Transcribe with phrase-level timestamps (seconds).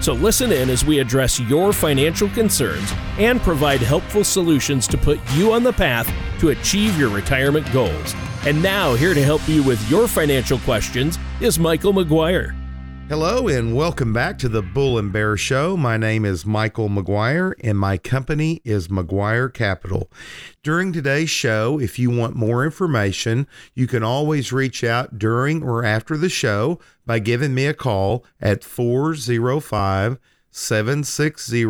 [0.00, 5.18] So listen in as we address your financial concerns and provide helpful solutions to put
[5.34, 8.14] you on the path to achieve your retirement goals.
[8.46, 12.65] And now, here to help you with your financial questions is Michael McGuire.
[13.08, 15.76] Hello and welcome back to the Bull and Bear Show.
[15.76, 20.10] My name is Michael McGuire and my company is McGuire Capital.
[20.64, 25.84] During today's show, if you want more information, you can always reach out during or
[25.84, 30.18] after the show by giving me a call at 405
[30.50, 31.64] 760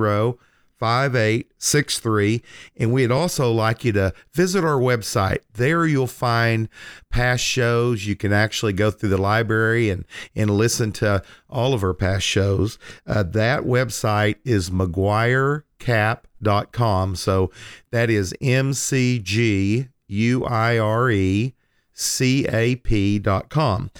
[0.79, 2.43] 5863.
[2.77, 5.39] And we'd also like you to visit our website.
[5.55, 6.69] There you'll find
[7.11, 8.07] past shows.
[8.07, 12.25] You can actually go through the library and, and listen to all of our past
[12.25, 12.79] shows.
[13.07, 17.17] Uh, that website is McGuireCap.com.
[17.17, 17.51] So
[17.91, 21.55] that is M C G U I R E
[21.97, 23.91] cap.com.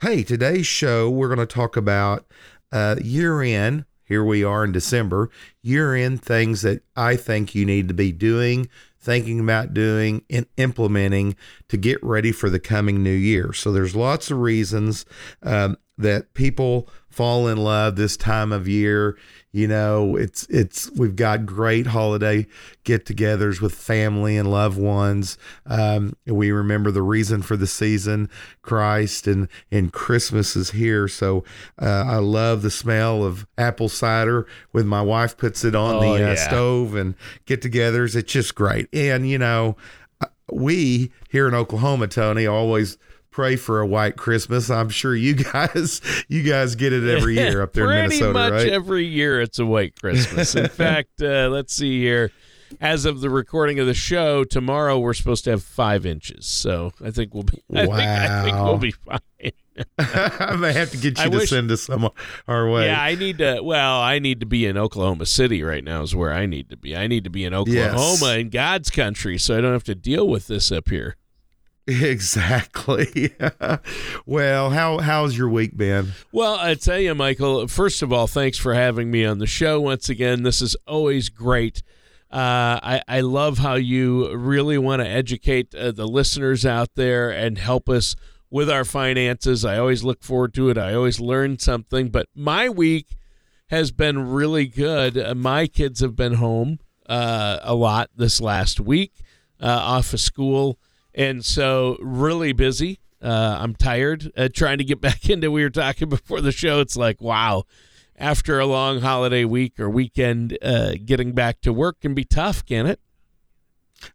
[0.00, 2.26] Hey, today's show, we're going to talk about
[2.72, 5.30] uh, year end here we are in December,
[5.62, 10.46] year in things that I think you need to be doing, thinking about doing, and
[10.56, 11.36] implementing
[11.68, 13.52] to get ready for the coming new year.
[13.52, 15.06] So there's lots of reasons
[15.42, 19.16] um, that people fall in love this time of year.
[19.54, 22.48] You know, it's it's we've got great holiday
[22.82, 25.38] get-togethers with family and loved ones.
[25.64, 28.28] Um, we remember the reason for the season,
[28.62, 31.06] Christ, and and Christmas is here.
[31.06, 31.44] So
[31.80, 36.00] uh, I love the smell of apple cider when my wife puts it on oh,
[36.00, 36.34] the uh, yeah.
[36.34, 37.14] stove and
[37.46, 38.16] get-togethers.
[38.16, 38.88] It's just great.
[38.92, 39.76] And you know,
[40.20, 42.98] uh, we here in Oklahoma, Tony, always
[43.34, 44.70] pray for a white Christmas.
[44.70, 48.32] I'm sure you guys you guys get it every year up there in Minnesota, Pretty
[48.32, 48.72] much right?
[48.72, 50.54] every year it's a white Christmas.
[50.54, 52.30] In fact, uh, let's see here.
[52.80, 56.46] As of the recording of the show, tomorrow we're supposed to have five inches.
[56.46, 57.62] So I think we'll be.
[57.74, 57.96] I, wow.
[57.96, 59.52] think, I think we'll be fine.
[59.98, 62.08] I may have to get you I to wish, send us some
[62.48, 62.86] our way.
[62.86, 63.60] Yeah, I need to.
[63.62, 66.02] Well, I need to be in Oklahoma City right now.
[66.02, 66.96] Is where I need to be.
[66.96, 68.36] I need to be in Oklahoma yes.
[68.36, 71.16] in God's country, so I don't have to deal with this up here.
[71.88, 73.34] Exactly.
[74.26, 76.12] well, how how's your week been?
[76.32, 77.68] Well, I tell you, Michael.
[77.68, 80.44] First of all, thanks for having me on the show once again.
[80.44, 81.82] This is always great.
[82.30, 87.30] Uh, I I love how you really want to educate uh, the listeners out there
[87.30, 88.16] and help us
[88.50, 89.62] with our finances.
[89.62, 90.78] I always look forward to it.
[90.78, 92.08] I always learn something.
[92.08, 93.16] But my week
[93.68, 95.18] has been really good.
[95.18, 99.12] Uh, my kids have been home uh, a lot this last week,
[99.60, 100.78] uh, off of school
[101.14, 103.00] and so really busy.
[103.22, 105.50] Uh, I'm tired uh, trying to get back into.
[105.50, 106.80] We were talking before the show.
[106.80, 107.64] It's like wow,
[108.16, 112.64] after a long holiday week or weekend, uh, getting back to work can be tough,
[112.64, 113.00] can it?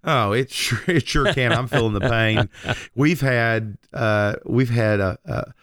[0.03, 1.51] Oh, it sure it sure can.
[1.51, 2.49] I'm feeling the pain.
[2.95, 5.53] We've had uh, we've had a, a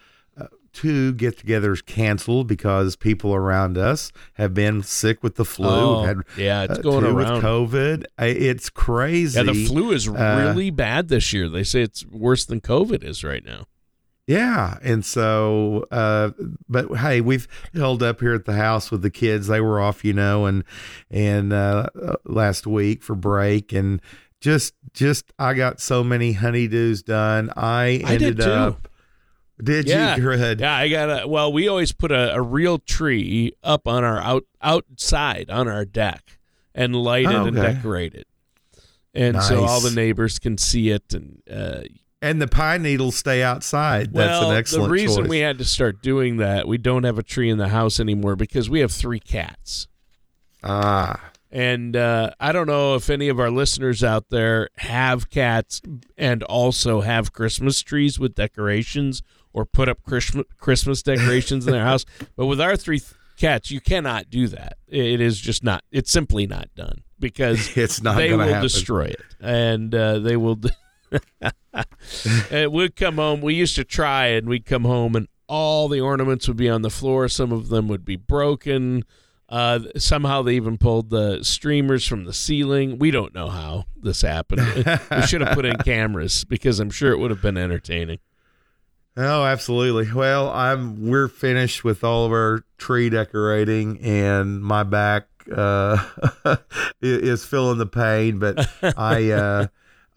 [0.76, 5.69] two get togethers canceled because people around us have been sick with the flu.
[5.69, 7.16] Oh, had, yeah, it's uh, going around.
[7.34, 8.04] with COVID.
[8.19, 9.38] It's crazy.
[9.38, 11.48] Yeah, the flu is uh, really bad this year.
[11.48, 13.66] They say it's worse than COVID is right now.
[14.26, 14.78] Yeah.
[14.82, 16.32] And so, uh,
[16.69, 19.47] but hey, we've held up here at the house with the kids.
[19.47, 20.65] They were off, you know, and,
[21.10, 21.88] and, uh,
[22.25, 24.03] last week for break and
[24.41, 27.50] just, just, I got so many honeydews done.
[27.56, 28.88] I ended I up,
[29.62, 30.16] did yeah.
[30.16, 30.32] you?
[30.32, 31.28] Yeah, I got a.
[31.28, 35.84] Well, we always put a, a real tree up on our out outside on our
[35.84, 36.38] deck
[36.74, 38.26] and light oh, it and decorate it,
[39.14, 39.48] and nice.
[39.48, 41.42] so all the neighbors can see it and.
[41.50, 41.82] Uh,
[42.22, 44.12] and the pine needles stay outside.
[44.12, 45.28] That's well, an excellent The reason choice.
[45.28, 48.36] we had to start doing that, we don't have a tree in the house anymore
[48.36, 49.86] because we have three cats.
[50.64, 51.20] Ah.
[51.52, 55.80] And uh, I don't know if any of our listeners out there have cats
[56.16, 59.22] and also have Christmas trees with decorations
[59.56, 62.04] or put up Christmas decorations in their house.
[62.36, 63.00] But with our three
[63.38, 64.74] cats, you cannot do that.
[64.86, 65.82] It is just not.
[65.91, 68.18] It's simply not done because it's not.
[68.18, 68.62] They will happen.
[68.62, 70.60] destroy it, and uh, they will.
[72.50, 73.41] and we'd come home.
[73.41, 76.82] We used to try, and we'd come home, and all the ornaments would be on
[76.82, 77.26] the floor.
[77.26, 79.04] Some of them would be broken.
[79.48, 82.98] Uh, somehow they even pulled the streamers from the ceiling.
[82.98, 84.60] We don't know how this happened.
[85.10, 88.18] we should have put in cameras because I'm sure it would have been entertaining.
[89.16, 90.13] Oh, absolutely.
[90.13, 96.04] Well, I'm we're finished with all of our tree decorating, and my back uh,
[97.01, 98.68] is feeling the pain, but
[98.98, 99.66] I, uh,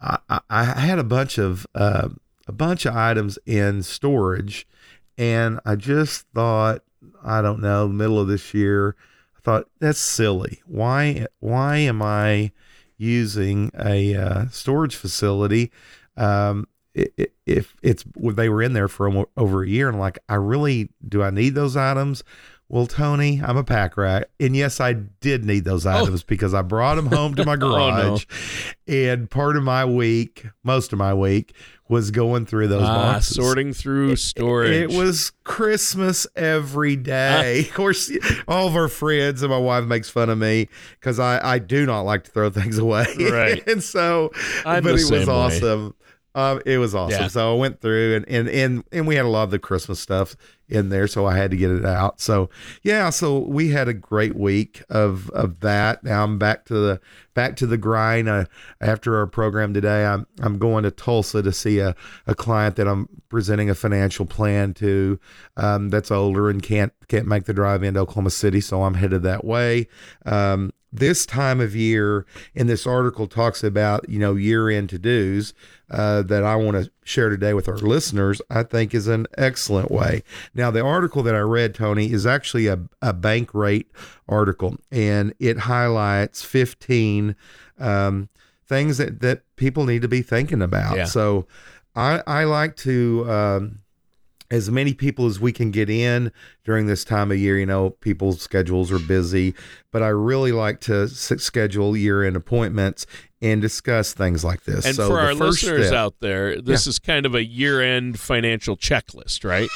[0.02, 2.10] I, I had a bunch of uh,
[2.46, 4.66] a bunch of items in storage,
[5.16, 6.82] and I just thought,
[7.24, 8.96] I don't know, middle of this year,
[9.38, 10.60] I thought that's silly.
[10.66, 12.52] Why why am I
[12.98, 15.72] using a uh, storage facility?
[16.18, 20.90] Um, if it's they were in there for over a year, and like, I really
[21.06, 22.22] do I need those items?
[22.70, 24.30] Well, Tony, I'm a pack rat.
[24.38, 25.90] And yes, I did need those oh.
[25.90, 26.24] items oh.
[26.28, 28.24] because I brought them home to my garage.
[28.30, 28.34] oh,
[28.86, 28.94] no.
[28.94, 31.52] And part of my week, most of my week,
[31.88, 33.34] was going through those ah, boxes.
[33.34, 34.70] Sorting through storage.
[34.70, 37.62] It, it was Christmas every day.
[37.62, 38.12] of course,
[38.46, 40.68] all of our friends and my wife makes fun of me
[41.00, 43.06] because I, I do not like to throw things away.
[43.18, 43.66] Right.
[43.66, 44.30] and so,
[44.64, 45.96] I'm but it was awesome.
[46.34, 47.22] Um, it was awesome.
[47.22, 47.28] Yeah.
[47.28, 49.98] So I went through and, and and and we had a lot of the Christmas
[49.98, 50.36] stuff
[50.68, 52.20] in there, so I had to get it out.
[52.20, 52.48] So
[52.82, 56.04] yeah, so we had a great week of of that.
[56.04, 57.00] Now I'm back to the
[57.34, 58.28] back to the grind.
[58.28, 58.44] Uh,
[58.80, 61.96] after our program today, I'm I'm going to Tulsa to see a,
[62.28, 65.18] a client that I'm presenting a financial plan to.
[65.56, 69.24] Um, that's older and can't can't make the drive into Oklahoma City, so I'm headed
[69.24, 69.88] that way.
[70.24, 74.98] Um, this time of year, and this article talks about you know year end to
[74.98, 75.52] dos
[75.90, 79.90] uh, that I want to share today with our listeners, I think is an excellent
[79.90, 80.22] way.
[80.54, 83.86] Now, the article that I read, Tony, is actually a, a Bankrate
[84.28, 87.34] article, and it highlights 15
[87.78, 88.28] um,
[88.66, 90.96] things that, that people need to be thinking about.
[90.96, 91.04] Yeah.
[91.04, 91.46] So
[91.94, 93.30] I, I like to.
[93.30, 93.78] Um,
[94.50, 96.32] as many people as we can get in
[96.64, 97.58] during this time of year.
[97.58, 99.54] You know, people's schedules are busy,
[99.92, 103.06] but I really like to schedule year end appointments
[103.40, 104.84] and discuss things like this.
[104.84, 106.90] And so for our listeners step, out there, this yeah.
[106.90, 109.68] is kind of a year end financial checklist, right?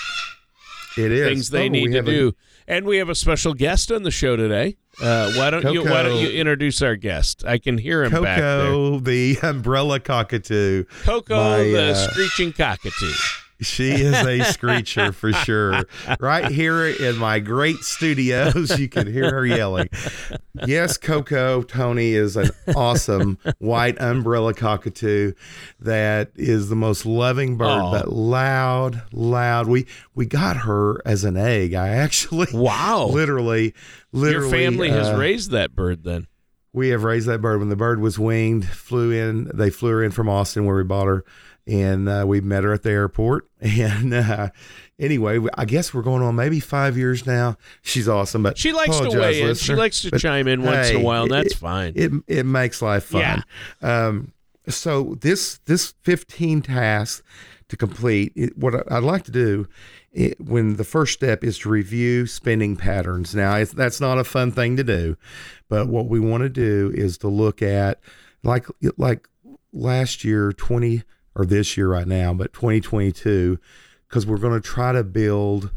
[0.97, 2.29] It is things they oh, need to do.
[2.29, 4.77] A, and we have a special guest on the show today.
[5.03, 7.45] Uh, why don't Coco, you Why don't you introduce our guest?
[7.45, 9.01] I can hear him Coco, back there.
[9.01, 10.85] the umbrella cockatoo.
[11.03, 13.13] Coco, my, the uh, screeching cockatoo.
[13.61, 15.85] She is a screecher for sure.
[16.19, 19.89] Right here in my great studios, you can hear her yelling.
[20.67, 25.33] Yes, Coco Tony is an awesome white umbrella cockatoo
[25.81, 27.93] that is the most loving bird, Aww.
[27.93, 29.69] but loud, loud.
[29.69, 31.75] We we got her as an egg.
[31.75, 33.75] I actually wow, literally,
[34.13, 34.63] literally.
[34.63, 36.27] Your family uh, has raised that bird then.
[36.73, 38.65] We have raised that bird when the bird was winged.
[38.69, 39.49] Flew in.
[39.55, 41.25] They flew her in from Austin where we bought her
[41.67, 43.49] and uh, we met her at the airport.
[43.65, 44.51] And uh,
[44.99, 47.57] anyway, I guess we're going on maybe five years now.
[47.81, 49.55] She's awesome, but she likes to weigh in.
[49.55, 51.27] She likes to but, chime in once hey, in a while.
[51.27, 51.95] That's it, fine.
[51.97, 53.43] It it makes life fun.
[53.81, 54.07] Yeah.
[54.07, 54.33] Um,
[54.69, 57.23] so this this 15 tasks
[57.69, 58.33] to complete.
[58.37, 59.67] It, what I'd like to do
[60.13, 63.35] it, when the first step is to review spending patterns.
[63.35, 65.17] Now, that's not a fun thing to do,
[65.69, 68.01] but what we want to do is to look at
[68.43, 69.29] like like
[69.73, 71.03] last year 20
[71.35, 73.59] or this year right now, but 2022,
[74.09, 75.71] because we're going to try to build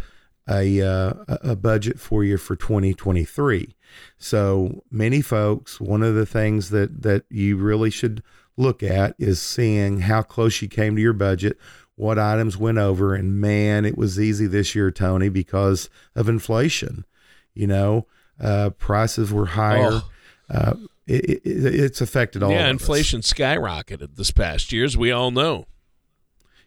[0.50, 3.76] a uh, a budget for you for 2023.
[4.18, 8.24] So many folks, one of the things that that you really should
[8.56, 11.58] look at is seeing how close you came to your budget,
[11.96, 17.06] what items went over, and man, it was easy this year, Tony, because of inflation.
[17.54, 18.08] You know,
[18.40, 19.90] uh, prices were higher.
[19.92, 20.10] Oh.
[20.50, 20.74] Uh,
[21.08, 22.52] it, it, it's affected all.
[22.52, 23.34] Yeah, inflation us.
[23.34, 25.66] skyrocketed this past year, as we all know.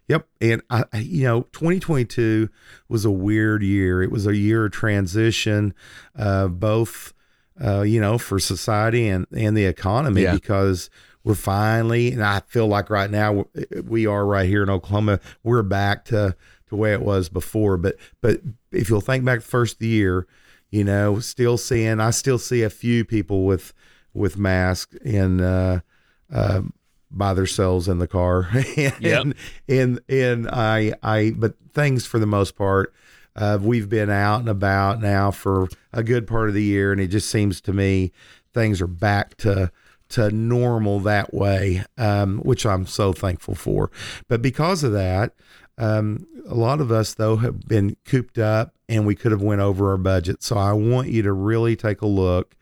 [0.08, 2.48] Yep, and I, you know, 2022
[2.88, 4.02] was a weird year.
[4.02, 5.72] It was a year of transition,
[6.16, 7.12] uh, both,
[7.62, 10.34] uh, you know, for society and and the economy yeah.
[10.34, 10.90] because
[11.22, 13.44] we're finally, and I feel like right now
[13.84, 15.20] we are right here in Oklahoma.
[15.44, 16.34] We're back to
[16.70, 17.76] to where it was before.
[17.76, 18.40] But but
[18.72, 20.26] if you'll think back the first year,
[20.70, 23.72] you know, still seeing, I still see a few people with
[24.14, 25.80] with masks and uh,
[26.32, 26.62] uh,
[27.10, 28.48] by themselves in the car.
[28.76, 29.26] and, yep.
[29.68, 32.92] and and I I but things for the most part.
[33.36, 37.00] Uh, we've been out and about now for a good part of the year, and
[37.00, 38.12] it just seems to me
[38.52, 39.70] things are back to
[40.10, 43.90] to normal that way, um, which I'm so thankful for.
[44.26, 45.34] But because of that,
[45.78, 49.60] um, a lot of us though have been cooped up, and we could have went
[49.60, 50.42] over our budget.
[50.42, 52.56] So I want you to really take a look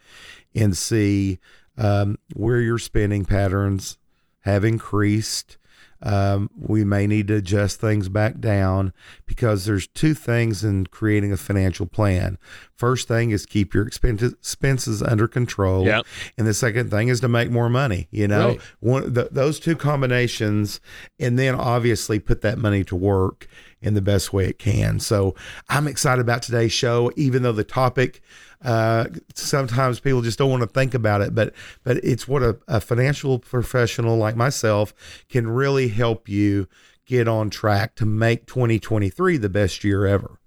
[0.54, 1.38] and see
[1.76, 3.98] um, where your spending patterns
[4.40, 5.56] have increased.
[6.00, 8.92] Um, we may need to adjust things back down
[9.26, 12.38] because there's two things in creating a financial plan.
[12.76, 16.06] First thing is keep your expenses expenses under control, Yep.
[16.36, 18.06] and the second thing is to make more money.
[18.12, 18.60] You know, Right.
[18.78, 20.78] one th- those two combinations,
[21.18, 23.48] and then obviously put that money to work
[23.82, 25.00] in the best way it can.
[25.00, 25.34] So
[25.68, 28.22] I'm excited about today's show, even though the topic
[28.64, 32.58] uh, sometimes people just don't want to think about it, but but it's what a,
[32.66, 34.94] a financial professional like myself
[35.28, 36.68] can really help you
[37.06, 40.38] get on track to make 2023 the best year ever.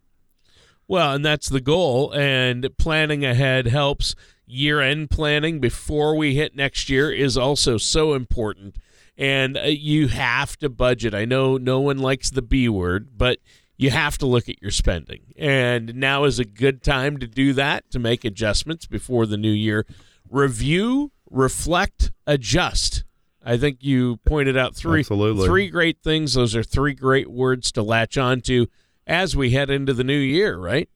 [0.87, 2.13] Well, and that's the goal.
[2.13, 4.15] And planning ahead helps.
[4.45, 8.75] Year end planning before we hit next year is also so important.
[9.17, 11.13] And uh, you have to budget.
[11.13, 13.39] I know no one likes the B word, but
[13.81, 15.21] you have to look at your spending.
[15.35, 19.51] And now is a good time to do that, to make adjustments before the new
[19.51, 19.87] year.
[20.29, 23.03] Review, reflect, adjust.
[23.43, 25.47] I think you pointed out three Absolutely.
[25.47, 26.35] three great things.
[26.35, 28.67] Those are three great words to latch on to
[29.07, 30.87] as we head into the new year, right?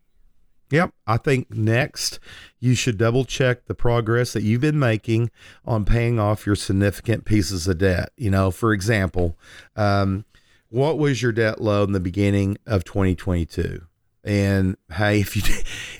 [0.69, 0.93] Yep.
[1.07, 2.19] I think next
[2.59, 5.31] you should double check the progress that you've been making
[5.65, 8.11] on paying off your significant pieces of debt.
[8.15, 9.39] You know, for example,
[9.75, 10.25] um,
[10.69, 13.81] what was your debt load in the beginning of 2022?
[14.23, 15.43] And hey, if you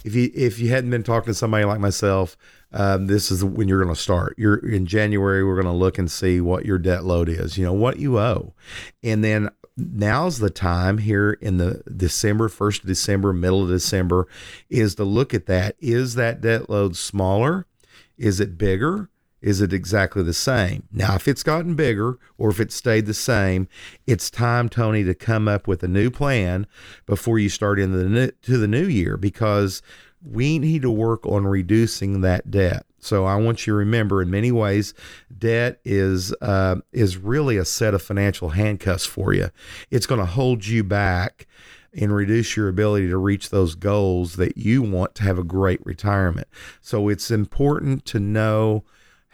[0.04, 2.36] if you if you hadn't been talking to somebody like myself,
[2.72, 4.36] um, this is when you're going to start.
[4.38, 5.44] You're in January.
[5.44, 7.58] We're going to look and see what your debt load is.
[7.58, 8.54] You know what you owe,
[9.04, 14.28] and then now's the time here in the December, first of December, middle of December,
[14.70, 15.76] is to look at that.
[15.80, 17.66] Is that debt load smaller?
[18.18, 19.10] Is it bigger?
[19.46, 20.88] Is it exactly the same?
[20.92, 23.68] Now, if it's gotten bigger or if it stayed the same,
[24.08, 26.66] it's time, Tony, to come up with a new plan
[27.06, 29.84] before you start into the new, to the new year because
[30.28, 32.88] we need to work on reducing that debt.
[32.98, 34.96] So I want you to remember, in many ways,
[35.38, 39.52] debt is uh, is really a set of financial handcuffs for you.
[39.92, 41.46] It's going to hold you back
[41.94, 45.86] and reduce your ability to reach those goals that you want to have a great
[45.86, 46.48] retirement.
[46.82, 48.86] So it's important to know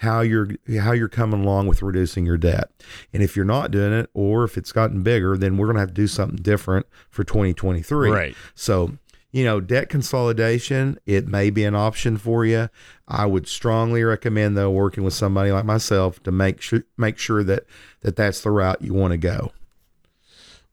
[0.02, 2.72] how you're how you're coming along with reducing your debt.
[3.14, 5.82] And if you're not doing it or if it's gotten bigger, then we're going to
[5.82, 8.10] have to do something different for 2023.
[8.10, 8.36] Right.
[8.56, 8.98] So,
[9.32, 12.70] you know, debt consolidation, it may be an option for you.
[13.08, 17.44] I would strongly recommend though working with somebody like myself to make sure make sure
[17.44, 17.66] that
[18.02, 19.52] that that's the route you want to go.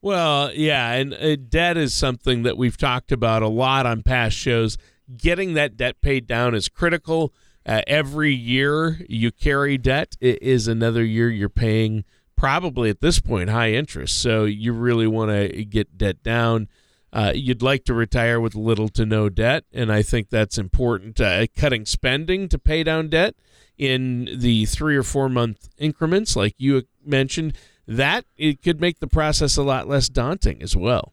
[0.00, 4.38] Well, yeah, and uh, debt is something that we've talked about a lot on past
[4.38, 4.78] shows.
[5.14, 7.35] Getting that debt paid down is critical.
[7.68, 12.02] Uh, every year you carry debt it is another year you're paying
[12.38, 14.18] probably at this point high interest.
[14.22, 16.68] So you really want to get debt down.
[17.12, 21.20] Uh, you'd like to retire with little to no debt, and I think that's important.
[21.20, 23.34] Uh, cutting spending to pay down debt
[23.76, 27.56] in the three or four month increments, like you mentioned,
[27.87, 31.12] that it could make the process a lot less daunting as well.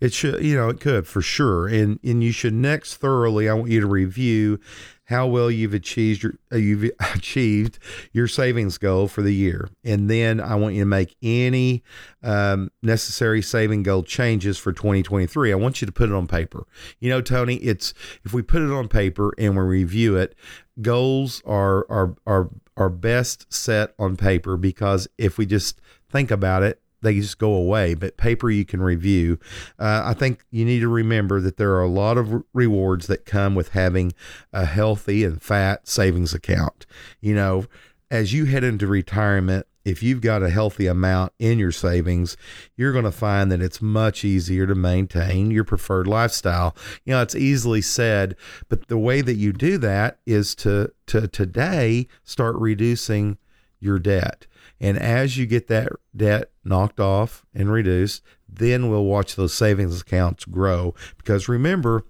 [0.00, 1.66] It should, you know, it could for sure.
[1.66, 3.48] And and you should next thoroughly.
[3.48, 4.60] I want you to review
[5.06, 7.78] how well you've achieved your uh, you've achieved
[8.12, 11.82] your savings goal for the year, and then I want you to make any
[12.22, 15.52] um, necessary saving goal changes for 2023.
[15.52, 16.66] I want you to put it on paper.
[17.00, 20.34] You know, Tony, it's if we put it on paper and we review it,
[20.82, 26.62] goals are are are are best set on paper because if we just think about
[26.62, 27.94] it they just go away.
[27.94, 29.38] But paper you can review.
[29.78, 33.24] Uh, I think you need to remember that there are a lot of rewards that
[33.26, 34.12] come with having
[34.52, 36.86] a healthy and fat savings account.
[37.20, 37.66] You know,
[38.10, 42.36] as you head into retirement, if you've got a healthy amount in your savings,
[42.76, 46.76] you're going to find that it's much easier to maintain your preferred lifestyle.
[47.04, 48.34] You know, it's easily said,
[48.68, 53.38] but the way that you do that is to to today start reducing
[53.78, 54.48] your debt.
[54.80, 60.00] And as you get that debt knocked off and reduced, then we'll watch those savings
[60.00, 60.94] accounts grow.
[61.16, 62.04] Because remember,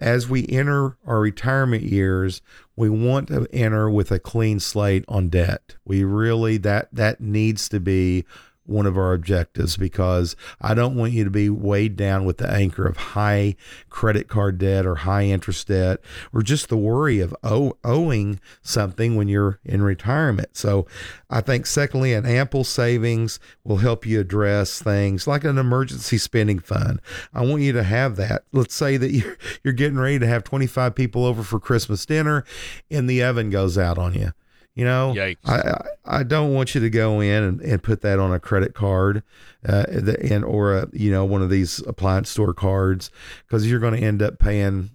[0.00, 2.42] as we enter our retirement years,
[2.76, 5.76] we want to enter with a clean slate on debt.
[5.84, 8.24] We really that that needs to be
[8.66, 12.50] one of our objectives because I don't want you to be weighed down with the
[12.50, 13.56] anchor of high
[13.90, 16.00] credit card debt or high interest debt
[16.32, 20.56] or just the worry of owe, owing something when you're in retirement.
[20.56, 20.86] So
[21.28, 26.58] I think secondly an ample savings will help you address things like an emergency spending
[26.58, 27.00] fund.
[27.32, 28.44] I want you to have that.
[28.52, 32.44] Let's say that you're you're getting ready to have 25 people over for Christmas dinner
[32.90, 34.32] and the oven goes out on you.
[34.74, 35.36] You know, Yikes.
[35.46, 38.74] I, I don't want you to go in and, and put that on a credit
[38.74, 39.22] card,
[39.68, 43.10] uh, and or a you know one of these appliance store cards
[43.46, 44.90] because you're going to end up paying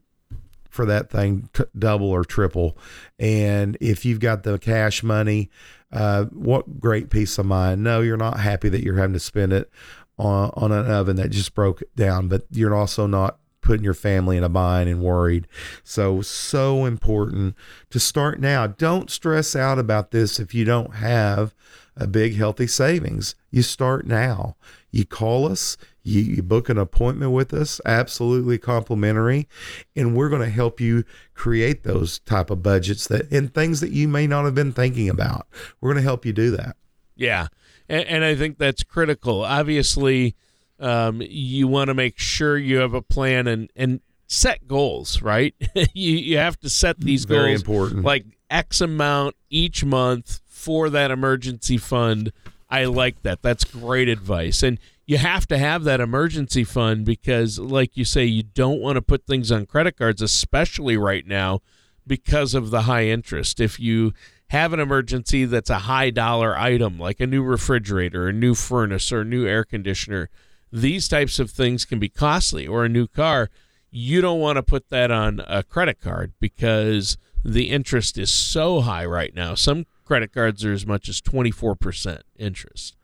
[0.69, 2.77] for that thing t- double or triple.
[3.17, 5.49] And if you've got the cash money,
[5.91, 7.83] uh, what great peace of mind.
[7.83, 9.71] No, you're not happy that you're having to spend it
[10.17, 14.35] on on an oven that just broke down, but you're also not putting your family
[14.35, 15.47] in a bind and worried.
[15.83, 17.53] So, so important
[17.91, 18.65] to start now.
[18.65, 21.53] Don't stress out about this if you don't have
[21.95, 23.35] a big, healthy savings.
[23.51, 24.55] You start now.
[24.89, 29.47] You call us, you, you book an appointment with us, absolutely complimentary,
[29.95, 31.03] and we're going to help you
[31.35, 35.09] create those type of budgets that and things that you may not have been thinking
[35.09, 35.45] about.
[35.79, 36.75] We're going to help you do that.
[37.15, 37.49] Yeah,
[37.87, 39.43] and, and I think that's critical.
[39.43, 40.35] Obviously,
[40.79, 45.21] um, you want to make sure you have a plan and and set goals.
[45.21, 45.55] Right,
[45.93, 48.03] you you have to set these Very goals important.
[48.03, 52.31] like X amount each month for that emergency fund.
[52.69, 53.41] I like that.
[53.41, 54.61] That's great advice.
[54.61, 58.97] And you have to have that emergency fund because, like you say, you don't want
[58.97, 61.61] to put things on credit cards, especially right now
[62.05, 63.59] because of the high interest.
[63.59, 64.13] If you
[64.49, 69.11] have an emergency that's a high dollar item, like a new refrigerator, a new furnace,
[69.11, 70.29] or a new air conditioner,
[70.71, 73.49] these types of things can be costly, or a new car.
[73.91, 78.81] You don't want to put that on a credit card because the interest is so
[78.81, 79.55] high right now.
[79.55, 82.95] Some credit cards are as much as 24% interest.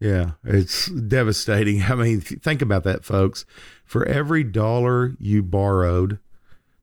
[0.00, 1.82] Yeah, it's devastating.
[1.88, 3.44] I mean, think about that, folks.
[3.84, 6.18] For every dollar you borrowed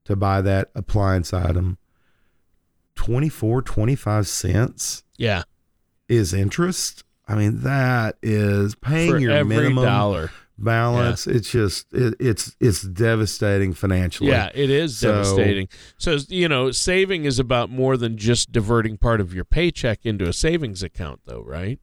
[0.06, 1.78] to buy that appliance item,
[2.96, 5.44] 24, 25 cents Yeah.
[6.08, 7.04] is interest.
[7.28, 10.32] I mean, that is paying For your minimum dollar.
[10.58, 11.26] balance.
[11.28, 14.30] It's just it, it's it's devastating financially.
[14.30, 15.68] Yeah, it is So- devastating.
[15.98, 20.28] So, you know, saving is about more than just diverting part of your paycheck into
[20.28, 21.80] a savings account, though, right?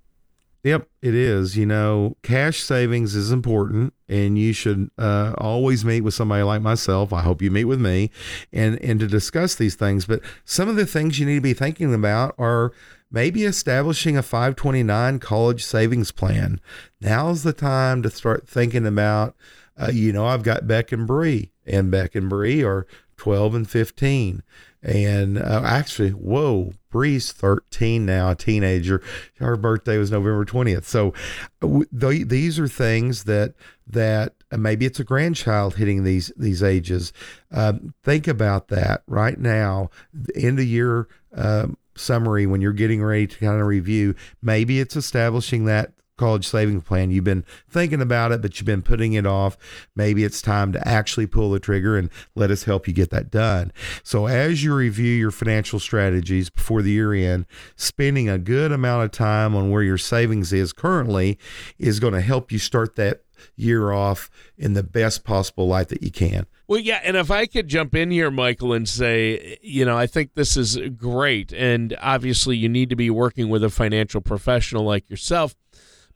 [0.64, 1.56] Yep, it is.
[1.56, 6.62] You know, cash savings is important, and you should uh, always meet with somebody like
[6.62, 7.12] myself.
[7.12, 8.10] I hope you meet with me,
[8.52, 10.06] and and to discuss these things.
[10.06, 12.72] But some of the things you need to be thinking about are
[13.10, 16.60] maybe establishing a 529 college savings plan.
[17.00, 19.34] Now's the time to start thinking about.
[19.76, 23.70] Uh, you know, I've got Beck and Bree, and Beck and Bree are 12 and
[23.70, 24.42] 15.
[24.82, 29.02] And uh, actually, whoa, Bree's 13 now, a teenager.
[29.38, 30.84] Her birthday was November 20th.
[30.84, 31.14] So
[31.60, 33.54] th- these are things that
[33.86, 37.12] that uh, maybe it's a grandchild hitting these these ages.
[37.52, 39.90] Um, think about that right now.
[40.34, 44.14] in The year um, summary when you're getting ready to kind of review.
[44.42, 47.10] Maybe it's establishing that college savings plan.
[47.10, 49.56] You've been thinking about it, but you've been putting it off.
[49.96, 53.28] Maybe it's time to actually pull the trigger and let us help you get that
[53.28, 53.72] done.
[54.04, 59.02] So, as you review your financial strategies before the year end, spending a good amount
[59.02, 61.38] of time on where your savings is currently
[61.76, 63.22] is going to help you start that
[63.56, 66.46] year off in the best possible light that you can.
[66.68, 70.06] Well, yeah, and if I could jump in here, Michael, and say, you know, I
[70.06, 74.84] think this is great, and obviously you need to be working with a financial professional
[74.84, 75.56] like yourself.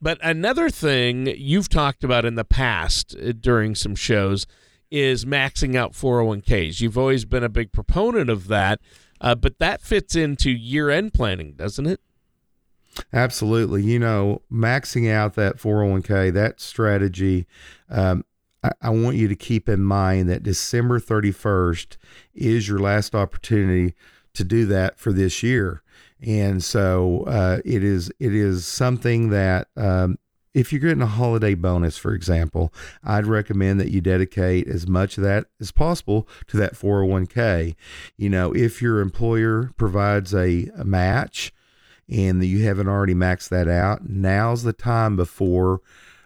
[0.00, 4.46] But another thing you've talked about in the past uh, during some shows
[4.90, 6.80] is maxing out 401ks.
[6.80, 8.80] You've always been a big proponent of that,
[9.20, 12.00] uh, but that fits into year end planning, doesn't it?
[13.12, 13.82] Absolutely.
[13.82, 17.46] You know, maxing out that 401k, that strategy,
[17.90, 18.24] um,
[18.62, 21.96] I, I want you to keep in mind that December 31st
[22.34, 23.94] is your last opportunity
[24.34, 25.82] to do that for this year.
[26.20, 30.18] And so uh, it is it is something that um,
[30.54, 32.72] if you're getting a holiday bonus, for example,
[33.04, 37.76] I'd recommend that you dedicate as much of that as possible to that 401k.
[38.16, 41.52] You know, if your employer provides a, a match,
[42.08, 45.80] and you haven't already maxed that out, now's the time before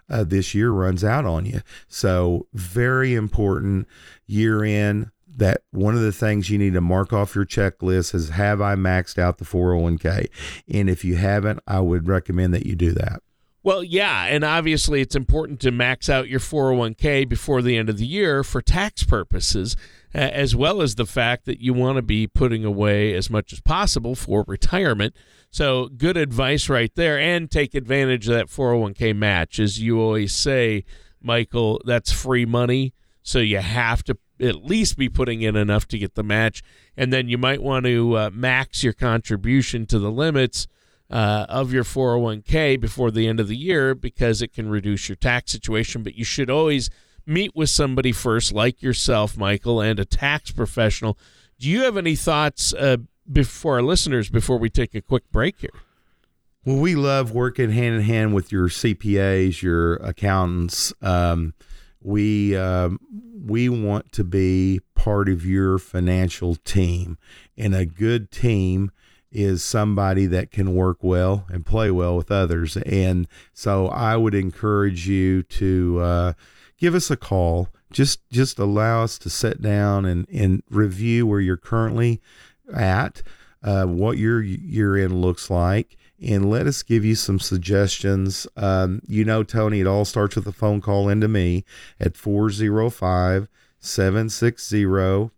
[0.09, 1.63] uh, this year runs out on you.
[1.89, 3.89] So, very important
[4.27, 8.31] year in that one of the things you need to mark off your checklist is
[8.31, 10.29] have I maxed out the 401k?
[10.73, 13.23] And if you haven't, I would recommend that you do that.
[13.63, 17.99] Well, yeah, and obviously it's important to max out your 401k before the end of
[17.99, 19.77] the year for tax purposes,
[20.15, 23.61] as well as the fact that you want to be putting away as much as
[23.61, 25.15] possible for retirement.
[25.51, 29.59] So, good advice right there, and take advantage of that 401k match.
[29.59, 30.85] As you always say,
[31.21, 32.95] Michael, that's free money.
[33.23, 36.63] So, you have to at least be putting in enough to get the match.
[36.97, 40.67] And then you might want to uh, max your contribution to the limits
[41.11, 45.17] uh, of your 401k before the end of the year because it can reduce your
[45.17, 46.03] tax situation.
[46.03, 46.91] But you should always
[47.27, 51.19] meet with somebody first, like yourself, Michael, and a tax professional.
[51.59, 52.99] Do you have any thoughts uh,
[53.31, 55.71] before our listeners before we take a quick break here?
[56.65, 60.93] Well, we love working hand in hand with your CPAs, your accountants.
[61.01, 61.55] Um,
[62.03, 62.99] we um,
[63.45, 67.19] we want to be part of your financial team,
[67.57, 68.91] and a good team
[69.33, 72.77] is somebody that can work well and play well with others.
[72.79, 76.33] And so, I would encourage you to uh,
[76.79, 77.69] give us a call.
[77.93, 82.21] just just allow us to sit down and and review where you're currently
[82.75, 83.23] at,
[83.63, 88.47] uh, what your year end looks like, and let us give you some suggestions.
[88.57, 91.65] Um, you know, Tony, it all starts with a phone call into me
[91.99, 93.49] at 405
[93.81, 94.85] 760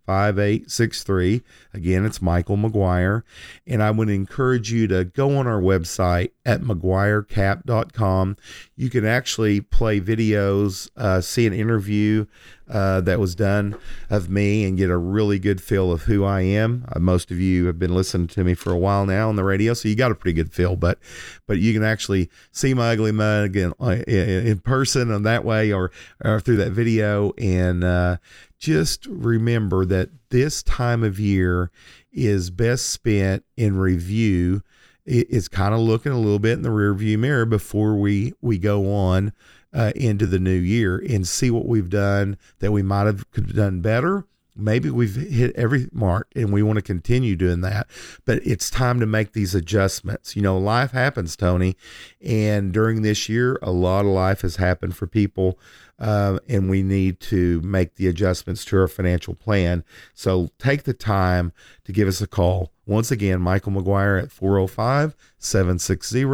[0.05, 1.43] 5863.
[1.73, 3.23] Again, it's Michael McGuire.
[3.67, 8.37] And I would encourage you to go on our website at McGuireCap.com.
[8.77, 12.27] You can actually play videos, uh, see an interview
[12.69, 13.77] uh, that was done
[14.11, 16.85] of me, and get a really good feel of who I am.
[16.91, 19.45] Uh, most of you have been listening to me for a while now on the
[19.45, 20.75] radio, so you got a pretty good feel.
[20.75, 20.99] But
[21.47, 25.73] but you can actually see my ugly mug in, uh, in person and that way,
[25.73, 25.91] or,
[26.25, 28.17] or through that video, and uh,
[28.59, 31.71] just remember that this time of year
[32.13, 34.63] is best spent in review.
[35.05, 38.93] It's kind of looking a little bit in the rearview mirror before we we go
[38.95, 39.33] on
[39.73, 43.47] uh, into the new year and see what we've done that we might have could
[43.47, 44.25] have done better.
[44.55, 47.87] Maybe we've hit every mark and we want to continue doing that,
[48.27, 50.37] but it's time to make these adjustments.
[50.37, 51.75] You know, life happens, Tony,
[52.21, 55.59] and during this year, a lot of life has happened for people
[56.03, 59.85] uh, and we need to make the adjustments to our financial plan.
[60.15, 61.53] So take the time
[61.85, 62.73] to give us a call.
[62.87, 66.25] Once again, Michael McGuire at 405 760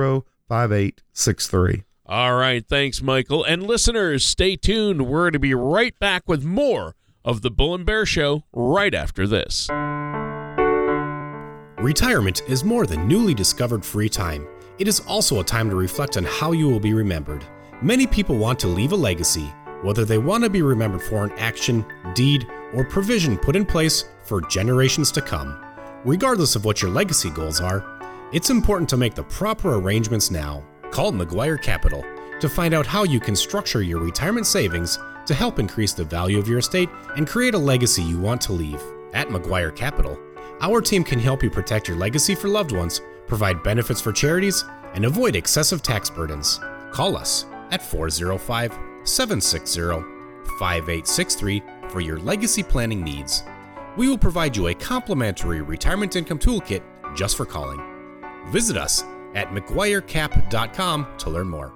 [0.49, 1.85] 5863.
[2.07, 2.67] All right.
[2.67, 3.45] Thanks, Michael.
[3.45, 5.07] And listeners, stay tuned.
[5.07, 8.95] We're going to be right back with more of the Bull and Bear Show right
[8.95, 9.69] after this.
[11.79, 14.49] Retirement is more than newly discovered free time.
[14.79, 17.45] It is also a time to reflect on how you will be remembered.
[17.83, 19.45] Many people want to leave a legacy,
[19.83, 21.85] whether they want to be remembered for an action,
[22.15, 25.63] deed, or provision put in place for generations to come.
[26.09, 27.85] Regardless of what your legacy goals are,
[28.33, 30.65] it's important to make the proper arrangements now.
[30.91, 32.03] Call McGuire Capital
[32.41, 36.39] to find out how you can structure your retirement savings to help increase the value
[36.39, 38.83] of your estate and create a legacy you want to leave.
[39.13, 40.19] At McGuire Capital,
[40.63, 44.65] our team can help you protect your legacy for loved ones, provide benefits for charities,
[44.95, 46.59] and avoid excessive tax burdens.
[46.91, 48.73] Call us at 405
[49.05, 49.81] 760
[50.59, 53.43] 5863 for your legacy planning needs.
[53.99, 56.83] We will provide you a complimentary retirement income toolkit
[57.17, 57.83] just for calling.
[58.47, 59.03] Visit us
[59.35, 61.75] at McGuireCap.com to learn more.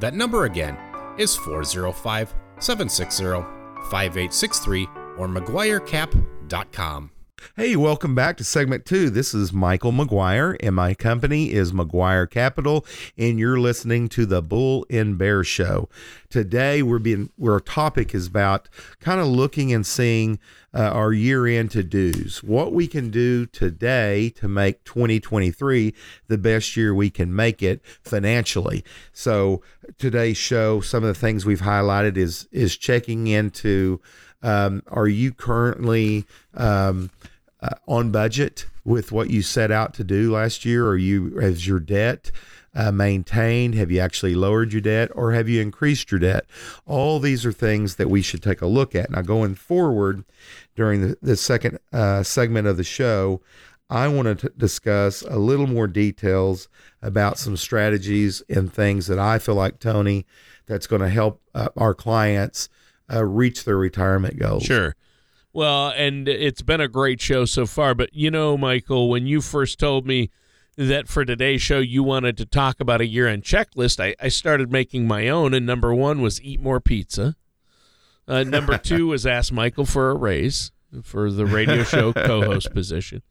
[0.00, 0.76] That number again
[1.18, 3.24] is 405 760
[3.90, 7.11] 5863 or McGuireCap.com.
[7.56, 9.10] Hey, welcome back to segment two.
[9.10, 12.86] This is Michael McGuire, and my company is McGuire Capital,
[13.18, 15.88] and you're listening to the Bull and Bear Show.
[16.30, 18.68] Today, we're being our topic is about
[19.00, 20.38] kind of looking and seeing
[20.72, 25.92] uh, our year-end to-dos, what we can do today to make 2023
[26.28, 28.84] the best year we can make it financially.
[29.12, 29.62] So,
[29.98, 34.00] today's show, some of the things we've highlighted is is checking into.
[34.44, 37.10] Um, are you currently um,
[37.62, 40.86] uh, on budget with what you set out to do last year?
[40.86, 42.30] Are you has your debt
[42.74, 43.74] uh, maintained?
[43.74, 46.44] Have you actually lowered your debt, or have you increased your debt?
[46.86, 49.10] All these are things that we should take a look at.
[49.10, 50.24] Now, going forward
[50.74, 53.40] during the, the second uh, segment of the show,
[53.88, 56.68] I want to discuss a little more details
[57.02, 60.26] about some strategies and things that I feel like Tony
[60.66, 62.68] that's going to help uh, our clients
[63.12, 64.62] uh, reach their retirement goals.
[64.62, 64.94] Sure.
[65.52, 67.94] Well, and it's been a great show so far.
[67.94, 70.30] But you know, Michael, when you first told me
[70.76, 74.28] that for today's show you wanted to talk about a year end checklist, I, I
[74.28, 75.52] started making my own.
[75.52, 77.36] And number one was eat more pizza.
[78.26, 82.72] Uh, number two was ask Michael for a raise for the radio show co host
[82.72, 83.22] position.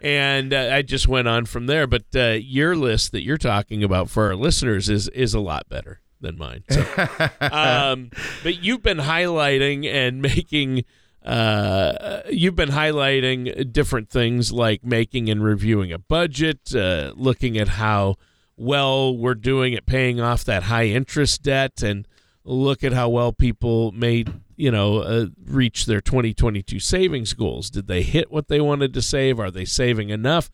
[0.00, 1.86] And uh, I just went on from there.
[1.86, 5.68] But uh, your list that you're talking about for our listeners is is a lot
[5.68, 6.64] better than mine.
[6.70, 6.80] So,
[7.40, 8.10] um,
[8.42, 10.84] but you've been highlighting and making
[11.26, 17.68] uh, you've been highlighting different things like making and reviewing a budget, uh, looking at
[17.68, 18.14] how
[18.56, 22.06] well we're doing at paying off that high interest debt, and
[22.44, 27.70] look at how well people made you know uh, reach their 2022 savings goals.
[27.70, 29.40] Did they hit what they wanted to save?
[29.40, 30.48] Are they saving enough?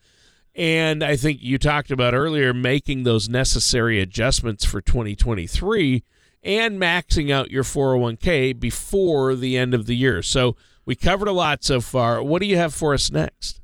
[0.55, 6.03] And I think you talked about earlier making those necessary adjustments for 2023
[6.43, 10.21] and maxing out your 401k before the end of the year.
[10.21, 12.21] So we covered a lot so far.
[12.21, 13.61] What do you have for us next?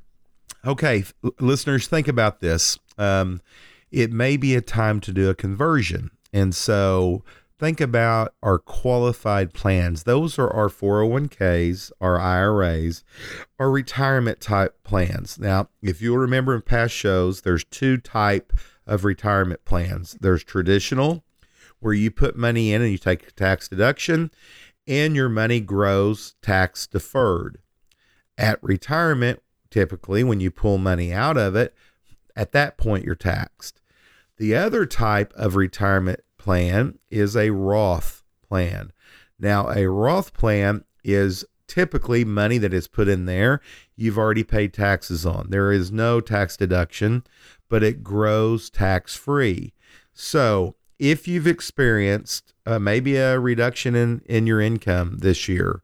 [0.65, 1.03] Okay,
[1.39, 2.79] listeners, think about this.
[2.97, 3.41] Um,
[3.91, 6.11] it may be a time to do a conversion.
[6.33, 7.23] And so
[7.59, 10.03] think about our qualified plans.
[10.03, 13.03] Those are our 401ks, our IRAs,
[13.57, 15.39] our retirement type plans.
[15.39, 18.53] Now, if you'll remember in past shows, there's two type
[18.85, 20.17] of retirement plans.
[20.19, 21.23] There's traditional
[21.79, 24.31] where you put money in and you take a tax deduction
[24.87, 27.59] and your money grows tax deferred.
[28.37, 31.73] At retirement, typically when you pull money out of it,
[32.35, 33.81] at that point you're taxed.
[34.37, 38.91] The other type of retirement plan is a Roth plan.
[39.37, 43.61] Now, a Roth plan is typically money that is put in there
[43.99, 45.47] you've already paid taxes on.
[45.49, 47.23] There is no tax deduction,
[47.67, 49.73] but it grows tax free.
[50.13, 55.81] So, if you've experienced uh, maybe a reduction in, in your income this year,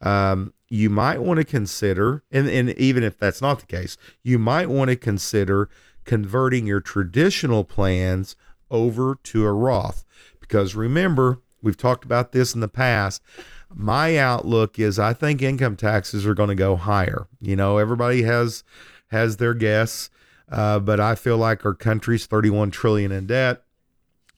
[0.00, 4.38] um, you might want to consider, and, and even if that's not the case, you
[4.38, 5.70] might want to consider
[6.04, 8.36] converting your traditional plans
[8.70, 10.04] over to a Roth.
[10.40, 13.22] Because remember, we've talked about this in the past.
[13.72, 17.26] My outlook is I think income taxes are going to go higher.
[17.40, 18.64] You know, everybody has
[19.08, 20.10] has their guess,
[20.50, 23.62] uh, but I feel like our country's 31 trillion in debt.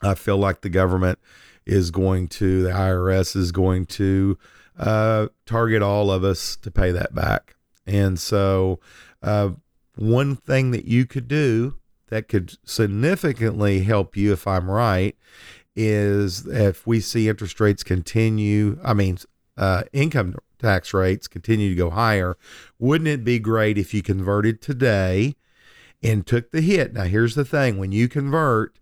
[0.03, 1.19] I feel like the government
[1.67, 4.39] is going to, the IRS is going to
[4.79, 7.57] uh, target all of us to pay that back.
[7.87, 8.81] And so,
[9.23, 9.51] uh,
[9.97, 11.77] one thing that you could do
[12.09, 15.17] that could significantly help you, if I'm right,
[15.75, 19.19] is if we see interest rates continue, I mean,
[19.57, 22.37] uh, income tax rates continue to go higher,
[22.79, 25.37] wouldn't it be great if you converted today
[26.03, 26.93] and took the hit?
[26.93, 28.78] Now, here's the thing when you convert,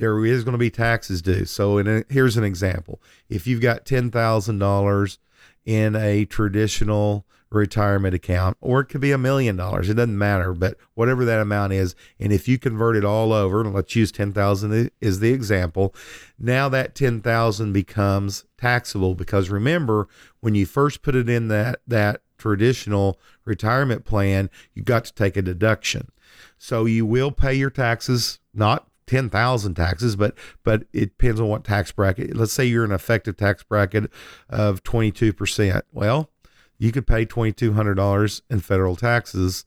[0.00, 1.44] there is going to be taxes due.
[1.44, 5.18] So, a, here's an example if you've got $10,000
[5.64, 9.90] in a traditional retirement account, or it could be a million dollars.
[9.90, 13.64] It doesn't matter, but whatever that amount is, and if you convert it all over,
[13.64, 15.94] let's use ten thousand is the example.
[16.38, 20.08] Now that ten thousand becomes taxable because remember
[20.40, 25.36] when you first put it in that that traditional retirement plan, you got to take
[25.36, 26.08] a deduction.
[26.56, 31.64] So you will pay your taxes, not 10,000 taxes, but but it depends on what
[31.64, 32.36] tax bracket.
[32.36, 34.08] Let's say you're an effective tax bracket
[34.48, 35.82] of 22%.
[35.92, 36.30] Well,
[36.78, 39.64] you could pay $2,200 in federal taxes.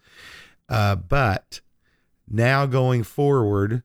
[0.69, 1.59] Uh, but
[2.25, 3.83] now going forward,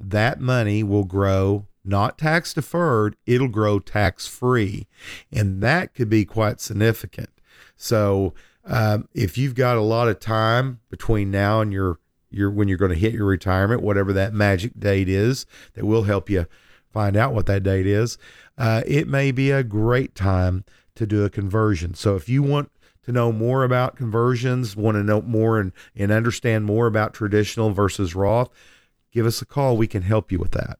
[0.00, 4.86] that money will grow not tax deferred, it'll grow tax free.
[5.30, 7.28] And that could be quite significant.
[7.76, 8.32] So,
[8.64, 11.98] um, if you've got a lot of time between now and your
[12.34, 16.04] your when you're going to hit your retirement, whatever that magic date is, that will
[16.04, 16.46] help you
[16.92, 18.18] find out what that date is.
[18.56, 21.94] Uh, it may be a great time to do a conversion.
[21.94, 22.70] So if you want
[23.02, 27.70] to know more about conversions, want to know more and, and understand more about traditional
[27.70, 28.48] versus Roth,
[29.12, 29.76] give us a call.
[29.76, 30.78] We can help you with that.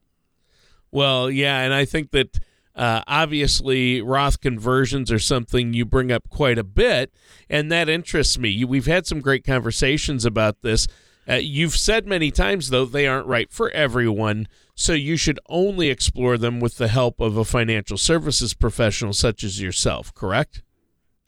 [0.90, 2.38] Well, yeah, and I think that
[2.76, 7.12] uh, obviously Roth conversions are something you bring up quite a bit,
[7.50, 8.64] and that interests me.
[8.64, 10.86] We've had some great conversations about this.
[11.28, 15.88] Uh, you've said many times, though, they aren't right for everyone, so you should only
[15.88, 20.62] explore them with the help of a financial services professional such as yourself, correct?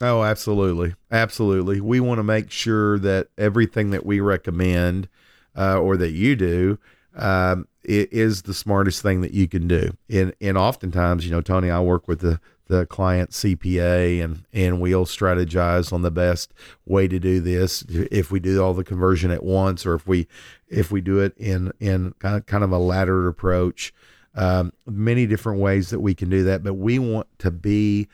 [0.01, 0.95] Oh, absolutely.
[1.11, 1.81] Absolutely.
[1.81, 5.09] We want to make sure that everything that we recommend
[5.57, 6.79] uh, or that you do
[7.15, 9.97] um, is the smartest thing that you can do.
[10.11, 14.81] And, and oftentimes, you know, Tony, I work with the, the client CPA and, and
[14.81, 16.53] we'll strategize on the best
[16.85, 17.85] way to do this.
[17.89, 20.27] If we do all the conversion at once, or if we,
[20.69, 23.95] if we do it in, in kind of, kind of a laddered approach,
[24.35, 28.09] um, many different ways that we can do that, but we want to be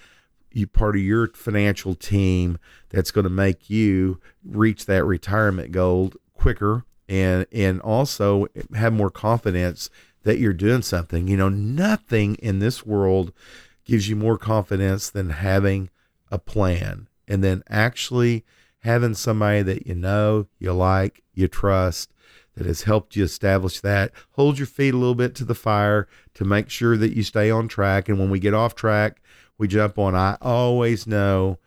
[0.55, 2.59] you part of your financial team
[2.91, 9.11] that's going to make you reach that retirement goal quicker and and also have more
[9.11, 9.91] confidence
[10.25, 11.27] that you're doing something.
[11.27, 13.33] You know, nothing in this world
[13.85, 15.91] gives you more confidence than having
[16.31, 18.45] a plan and then actually
[18.81, 22.13] having somebody that you know, you like, you trust
[22.55, 24.13] that has helped you establish that.
[24.33, 27.51] Hold your feet a little bit to the fire to make sure that you stay
[27.51, 29.23] on track and when we get off track,
[29.59, 30.15] we jump on.
[30.15, 31.59] I always know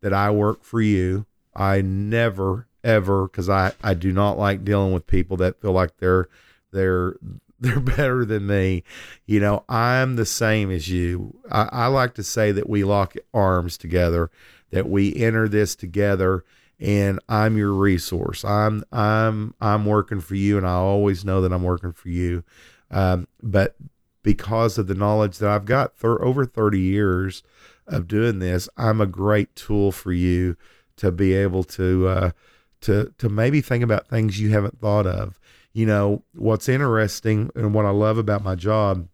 [0.00, 1.26] that I work for you.
[1.54, 5.96] I never ever because I I do not like dealing with people that feel like
[5.98, 6.28] they're
[6.72, 7.16] they're
[7.62, 8.82] they're better than me.
[9.26, 11.36] You know, I'm the same as you.
[11.50, 14.30] I, I like to say that we lock arms together,
[14.70, 16.44] that we enter this together,
[16.78, 18.44] and I'm your resource.
[18.44, 22.44] I'm I'm I'm working for you, and I always know that I'm working for you.
[22.90, 23.76] Um, but
[24.22, 27.42] because of the knowledge that I've got for over 30 years
[27.86, 30.56] of doing this, I'm a great tool for you
[30.96, 32.30] to be able to uh,
[32.82, 35.39] to to maybe think about things you haven't thought of.
[35.72, 39.08] You know, what's interesting and what I love about my job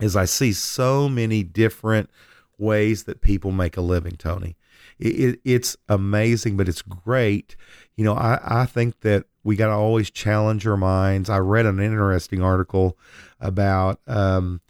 [0.00, 2.10] is I see so many different
[2.58, 4.56] ways that people make a living, Tony.
[4.98, 7.56] It, it, it's amazing, but it's great.
[7.96, 11.28] You know, I, I think that we got to always challenge our minds.
[11.28, 12.98] I read an interesting article
[13.40, 14.60] about, um,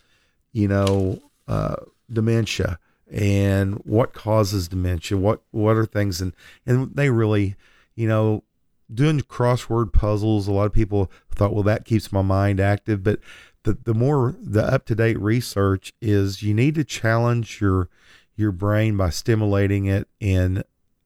[0.53, 1.77] you know, uh,
[2.13, 2.79] dementia
[3.11, 6.33] and what causes dementia what what are things and
[6.67, 7.55] and they really
[7.95, 8.43] you know
[8.93, 13.03] doing crossword puzzles a lot of people thought well that keeps my mind active.
[13.03, 13.21] But
[13.65, 17.89] the, the more the up-to-date research is you need to challenge your
[18.37, 20.63] your brain by stimulating it in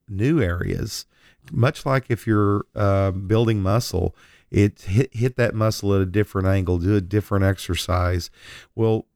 [0.09, 1.07] new areas.
[1.51, 4.15] Much like if you're uh, building muscle
[4.51, 8.31] it hit, hit that muscle at a different angle do a different exercise.
[8.75, 9.07] Well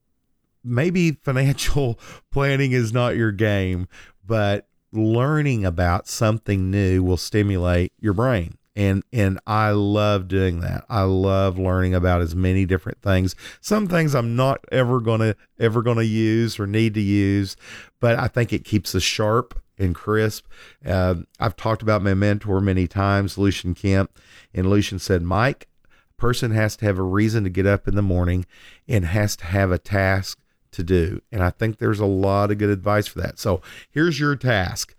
[0.64, 1.98] maybe financial
[2.30, 3.88] planning is not your game
[4.24, 10.84] but learning about something new will stimulate your brain and and I love doing that.
[10.88, 13.34] I love learning about as many different things.
[13.60, 17.56] Some things I'm not ever gonna ever gonna use or need to use,
[18.00, 20.46] but I think it keeps us sharp and crisp.
[20.84, 24.18] Uh, I've talked about my mentor many times, Lucian Kemp,
[24.54, 25.68] and Lucian said, Mike,
[26.10, 28.46] a person has to have a reason to get up in the morning
[28.86, 30.38] and has to have a task
[30.72, 31.20] to do.
[31.30, 33.38] And I think there's a lot of good advice for that.
[33.38, 34.94] So here's your task.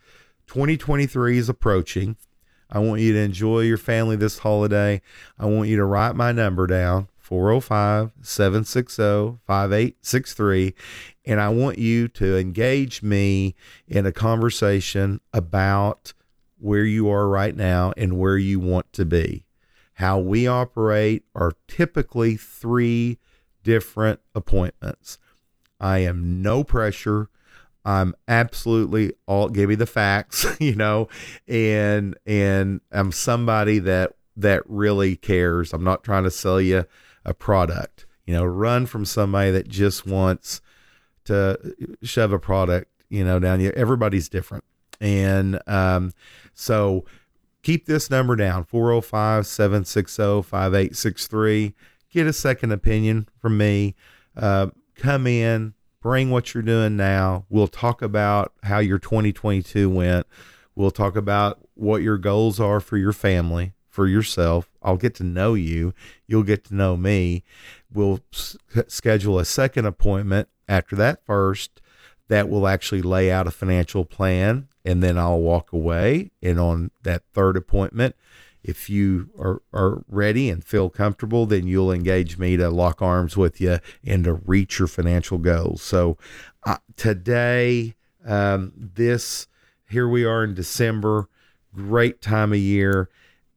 [0.47, 2.15] 2023 is approaching.
[2.69, 5.01] I want you to enjoy your family this holiday.
[5.37, 10.73] I want you to write my number down 405 760 5863.
[11.25, 13.55] And I want you to engage me
[13.87, 16.13] in a conversation about
[16.59, 19.45] where you are right now and where you want to be.
[19.95, 23.19] How we operate are typically three
[23.63, 25.17] different appointments.
[25.83, 27.29] I am no pressure.
[27.83, 31.09] I'm absolutely all give me the facts, you know,
[31.47, 35.73] and and I'm somebody that that really cares.
[35.73, 36.85] I'm not trying to sell you
[37.25, 38.05] a product.
[38.25, 40.61] You know, run from somebody that just wants
[41.25, 43.71] to shove a product, you know, down you.
[43.71, 44.63] Everybody's different.
[45.01, 46.13] And um,
[46.53, 47.03] so
[47.61, 51.73] keep this number down 405 760 5863.
[52.09, 53.95] Get a second opinion from me.
[54.37, 54.67] Uh,
[55.03, 57.45] come in, bring what you're doing now.
[57.49, 60.25] We'll talk about how your 2022 went.
[60.75, 64.69] We'll talk about what your goals are for your family, for yourself.
[64.81, 65.93] I'll get to know you.
[66.25, 67.43] You'll get to know me.
[67.91, 68.55] We'll s-
[68.87, 71.81] schedule a second appointment after that first
[72.29, 76.31] that will actually lay out a financial plan and then I'll walk away.
[76.41, 78.15] And on that third appointment,
[78.63, 83.35] if you are, are ready and feel comfortable, then you'll engage me to lock arms
[83.35, 85.81] with you and to reach your financial goals.
[85.81, 86.17] So
[86.65, 87.95] uh, today,
[88.25, 89.47] um, this,
[89.89, 91.27] here we are in December,
[91.73, 93.09] great time of year.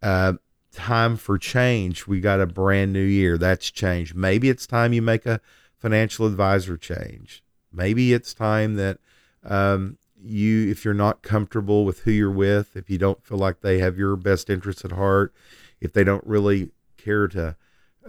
[0.03, 0.35] Uh,
[0.73, 2.07] time for change.
[2.07, 3.39] We got a brand new year.
[3.39, 4.15] That's change.
[4.15, 5.41] Maybe it's time you make a
[5.79, 7.43] financial advisor change.
[7.73, 8.99] Maybe it's time that
[9.45, 13.61] um, you if you're not comfortable with who you're with, if you don't feel like
[13.61, 15.33] they have your best interests at heart,
[15.81, 17.57] if they don't really care to,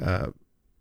[0.02, 0.28] uh,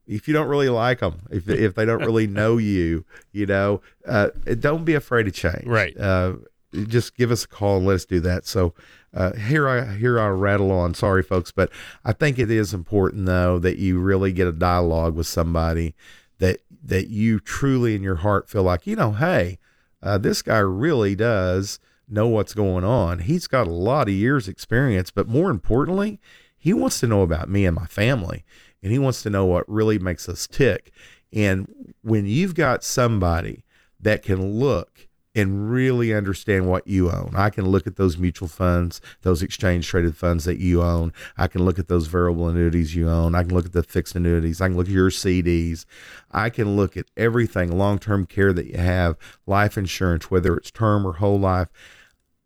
[0.06, 3.80] if you don't really like them, if if they don't really know you, you know,
[4.06, 5.66] uh, don't be afraid to change.
[5.66, 5.96] Right.
[5.98, 6.34] Uh,
[6.72, 8.46] just give us a call and let us do that.
[8.46, 8.74] So
[9.14, 10.94] uh, here I here I rattle on.
[10.94, 11.70] Sorry, folks, but
[12.04, 15.94] I think it is important though that you really get a dialogue with somebody
[16.38, 19.58] that that you truly in your heart feel like you know, hey,
[20.06, 23.20] uh, this guy really does know what's going on.
[23.20, 26.20] He's got a lot of years experience, but more importantly,
[26.56, 28.44] he wants to know about me and my family,
[28.82, 30.92] and he wants to know what really makes us tick.
[31.32, 33.64] And when you've got somebody
[34.00, 35.05] that can look
[35.36, 37.32] and really understand what you own.
[37.36, 41.12] I can look at those mutual funds, those exchange traded funds that you own.
[41.36, 43.34] I can look at those variable annuities you own.
[43.34, 44.62] I can look at the fixed annuities.
[44.62, 45.84] I can look at your CDs.
[46.32, 50.70] I can look at everything long term care that you have, life insurance, whether it's
[50.70, 51.68] term or whole life.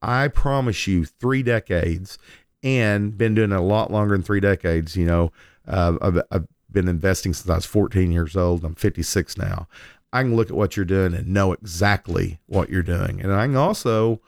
[0.03, 2.19] I promise you, three decades
[2.65, 4.97] and been doing it a lot longer than three decades.
[4.97, 5.33] You know,
[5.69, 8.65] uh, I've, I've been investing since I was 14 years old.
[8.65, 9.69] I'm 56 now.
[10.13, 13.21] I can look at what you're doing and know exactly what you're doing.
[13.21, 14.21] And I can also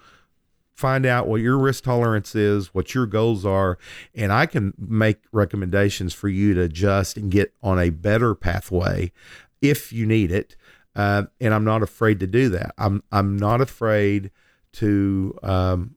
[0.75, 3.79] find out what your risk tolerance is, what your goals are,
[4.15, 9.13] and I can make recommendations for you to adjust and get on a better pathway
[9.61, 10.57] if you need it.
[10.95, 12.75] Uh, and I'm not afraid to do that.
[12.77, 14.31] I'm I'm not afraid
[14.75, 15.97] to um,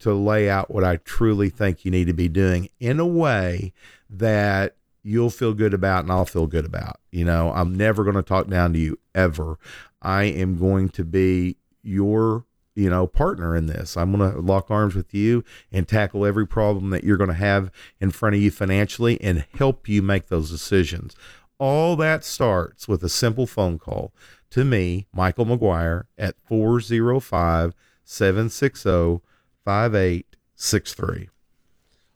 [0.00, 3.72] to lay out what I truly think you need to be doing in a way
[4.10, 6.98] that you'll feel good about and I'll feel good about.
[7.12, 9.56] You know, I'm never going to talk down to you ever.
[10.02, 12.44] I am going to be your,
[12.74, 13.96] you know, partner in this.
[13.96, 17.34] I'm going to lock arms with you and tackle every problem that you're going to
[17.34, 21.14] have in front of you financially and help you make those decisions.
[21.58, 24.12] All that starts with a simple phone call
[24.50, 29.20] to me, Michael McGuire, at 405 760
[29.64, 31.28] 5863.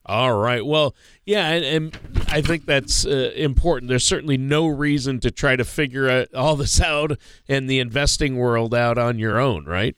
[0.06, 0.64] All right.
[0.64, 0.94] Well,
[1.24, 3.88] yeah, and, and I think that's uh, important.
[3.88, 8.74] There's certainly no reason to try to figure all this out in the investing world
[8.74, 9.96] out on your own, right?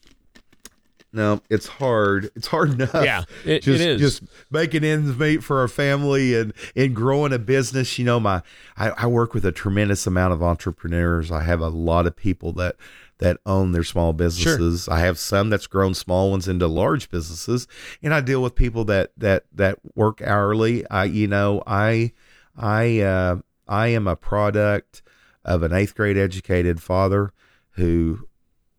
[1.15, 2.31] No, it's hard.
[2.35, 2.95] It's hard enough.
[2.95, 4.01] Yeah, it, just, it is.
[4.01, 7.99] Just making ends meet for our family and and growing a business.
[7.99, 8.43] You know, my
[8.79, 11.31] I, I work with a tremendous amount of entrepreneurs.
[11.31, 12.77] I have a lot of people that
[13.23, 14.85] that own their small businesses.
[14.85, 14.95] Sure.
[14.95, 17.69] I have some that's grown small ones into large businesses,
[18.03, 20.85] and I deal with people that that that work hourly.
[20.91, 22.13] I you know I
[22.57, 23.37] I uh,
[23.69, 25.03] I am a product
[25.45, 27.33] of an eighth grade educated father
[27.71, 28.29] who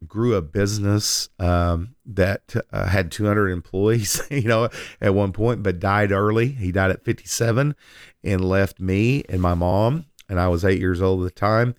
[0.06, 4.68] grew a business um, that uh, had 200 employees, you know,
[5.00, 6.50] at one point, but died early.
[6.50, 7.76] He died at 57
[8.24, 11.76] and left me and my mom, and I was eight years old at the time.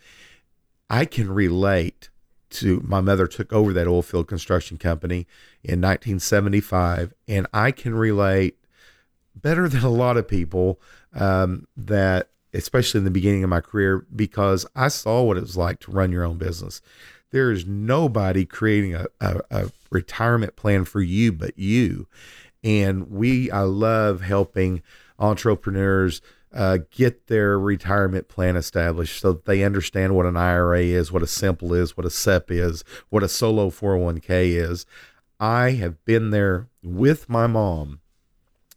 [0.89, 2.09] I can relate
[2.55, 5.27] to my mother took over that oil field construction company
[5.63, 8.59] in 1975, and I can relate
[9.35, 10.81] better than a lot of people
[11.15, 15.57] um, that especially in the beginning of my career because I saw what it was
[15.57, 16.81] like to run your own business
[17.35, 22.07] there is nobody creating a, a, a retirement plan for you but you.
[22.63, 24.83] And we, I love helping
[25.19, 26.23] entrepreneurs
[26.55, 31.23] uh, get their retirement plan established so that they understand what an IRA is, what
[31.23, 34.87] a simple is, what a SEP is, what a solo 401k is.
[35.41, 38.01] I have been there with my mom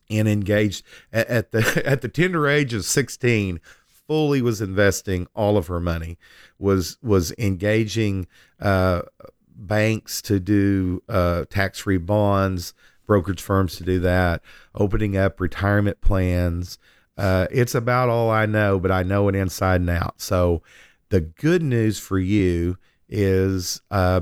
[0.09, 3.59] and engaged at, at the at the tender age of 16
[4.07, 6.17] fully was investing all of her money
[6.57, 8.25] was was engaging
[8.59, 9.01] uh,
[9.57, 12.73] banks to do uh, tax free bonds,
[13.05, 14.41] brokerage firms to do that,
[14.75, 16.77] opening up retirement plans.
[17.17, 20.21] Uh, it's about all I know, but I know it inside and out.
[20.21, 20.61] So
[21.09, 22.77] the good news for you
[23.09, 24.21] is uh,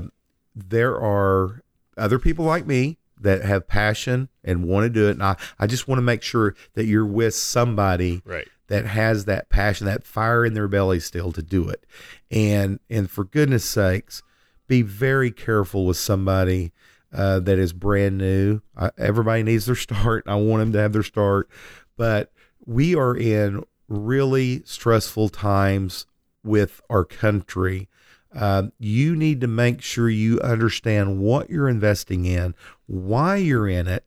[0.54, 1.62] there are
[1.96, 5.12] other people like me that have passion and want to do it.
[5.12, 9.26] And I, I just want to make sure that you're with somebody right that has
[9.26, 11.84] that passion, that fire in their belly still to do it.
[12.30, 14.22] And and for goodness sakes,
[14.66, 16.72] be very careful with somebody
[17.12, 18.60] uh, that is brand new.
[18.76, 20.24] I, everybody needs their start.
[20.26, 21.48] I want them to have their start,
[21.96, 22.32] but
[22.66, 26.06] we are in really stressful times
[26.42, 27.88] with our country.
[28.34, 32.54] Uh, you need to make sure you understand what you're investing in,
[32.86, 34.04] why you're in it,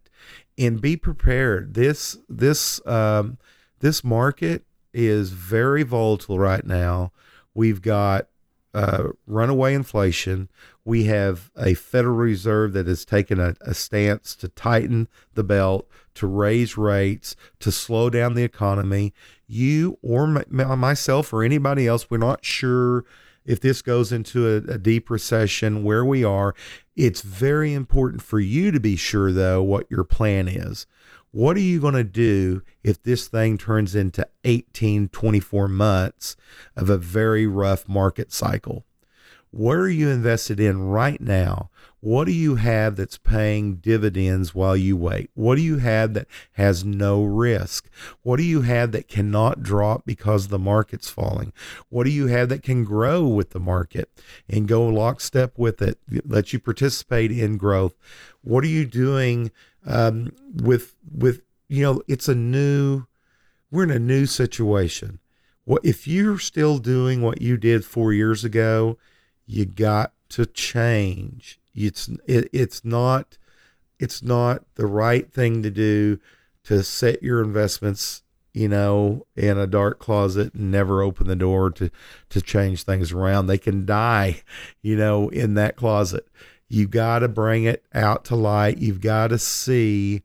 [0.57, 1.74] and be prepared.
[1.74, 3.38] This this um,
[3.80, 7.12] this market is very volatile right now.
[7.53, 8.28] We've got
[8.74, 10.49] uh, runaway inflation.
[10.86, 15.88] We have a Federal Reserve that has taken a, a, stance to tighten the belt,
[16.20, 19.13] to raise rates, to slow down the economy.
[19.47, 23.05] You or myself or anybody else, we're not sure
[23.45, 26.53] if this goes into a, a deep recession, where we are.
[26.95, 30.86] It's very important for you to be sure, though, what your plan is.
[31.32, 36.36] What are you going to do if this thing turns into 18, 24 months
[36.76, 38.86] of a very rough market cycle?
[39.51, 41.70] What are you invested in right now?
[42.02, 45.30] What do you have that's paying dividends while you wait?
[45.34, 47.89] What do you have that has no risk?
[48.22, 51.52] What do you have that cannot drop because the market's falling?
[51.89, 54.10] What do you have that can grow with the market
[54.50, 57.95] and go lockstep with it, let you participate in growth?
[58.41, 59.52] What are you doing
[59.86, 63.06] um, with with you know it's a new
[63.72, 65.20] we're in a new situation.
[65.66, 68.97] What if you're still doing what you did four years ago?
[69.45, 71.59] You got to change.
[71.74, 73.38] It's it, it's not
[73.99, 76.20] it's not the right thing to do
[76.63, 81.70] to set your investments you know in a dark closet and never open the door
[81.70, 81.89] to
[82.30, 84.41] to change things around they can die
[84.82, 86.28] you know in that closet
[86.70, 88.78] you got to bring it out to light.
[88.78, 90.22] You've got to see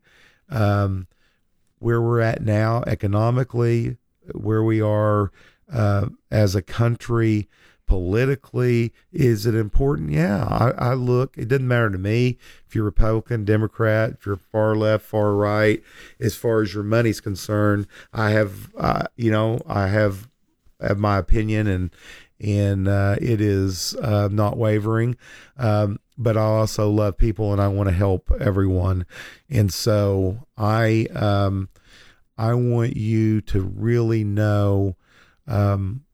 [0.49, 1.07] um,
[1.79, 3.97] where we're at now economically,
[4.31, 5.31] where we are
[5.73, 7.49] uh, as a country
[7.87, 8.93] politically.
[9.11, 10.11] Is it important?
[10.11, 11.37] Yeah, I, I, look.
[11.37, 15.81] It doesn't matter to me if you're Republican, Democrat, if you're far left, far right.
[16.19, 20.29] As far as your money's concerned, I have, uh, you know, I have
[20.81, 21.91] have my opinion and
[22.39, 25.17] and uh, it is uh, not wavering.
[25.57, 29.05] Um, but I also love people and I want to help everyone.
[29.49, 31.69] And so I um,
[32.37, 34.95] I want you to really know
[35.47, 36.04] um,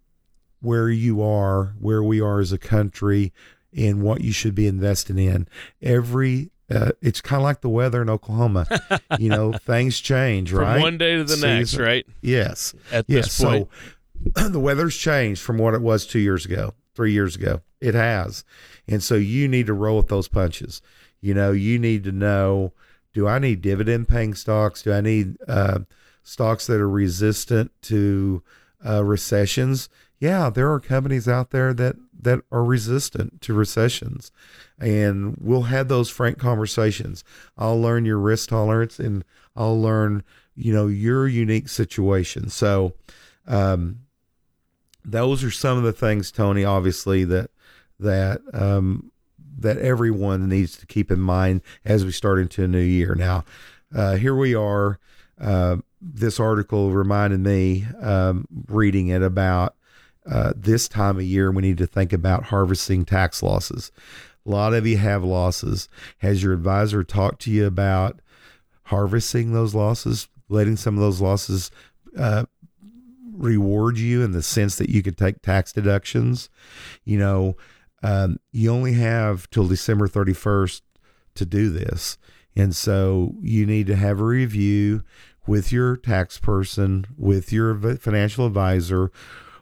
[0.62, 3.34] where you are, where we are as a country,
[3.76, 5.48] and what you should be investing in.
[5.82, 8.66] Every uh, it's kind of like the weather in Oklahoma.
[9.20, 10.76] you know, things change, right?
[10.76, 11.50] From one day to the Season.
[11.50, 12.06] next, right?
[12.22, 12.74] Yes.
[12.92, 13.26] At yes.
[13.26, 13.68] this point.
[14.38, 17.62] So the weather's changed from what it was two years ago, three years ago.
[17.82, 18.46] It has.
[18.88, 20.82] And so you need to roll with those punches.
[21.20, 22.74] You know, you need to know
[23.14, 24.84] do I need dividend paying stocks?
[24.84, 25.80] Do I need uh,
[26.24, 28.42] stocks that are resistant to
[28.86, 29.90] uh, recessions.
[30.22, 34.32] Yeah, there are companies out there that that are resistant to recessions,
[34.80, 37.24] and we'll have those frank conversations.
[37.58, 40.24] I'll learn your risk tolerance, and I'll learn
[40.56, 42.50] you know your unique situation.
[42.50, 42.94] So,
[43.48, 44.02] um,
[45.04, 46.64] those are some of the things, Tony.
[46.64, 47.50] Obviously, that
[48.00, 49.12] that um,
[49.58, 53.16] that everyone needs to keep in mind as we start into a new year.
[53.16, 53.44] Now,
[53.92, 55.00] uh, here we are.
[55.40, 59.76] Uh, this article reminded me um, reading it about
[60.30, 63.92] uh, this time of year we need to think about harvesting tax losses.
[64.46, 65.88] A lot of you have losses.
[66.20, 68.22] Has your advisor talked to you about
[68.86, 71.72] harvesting those losses, letting some of those losses
[72.18, 72.46] uh,
[73.34, 76.50] reward you in the sense that you could take tax deductions?
[77.04, 77.58] You know,
[78.04, 80.82] um, you only have till December 31st
[81.36, 82.18] to do this.
[82.56, 85.04] And so you need to have a review
[85.48, 89.12] with your tax person, with your financial advisor.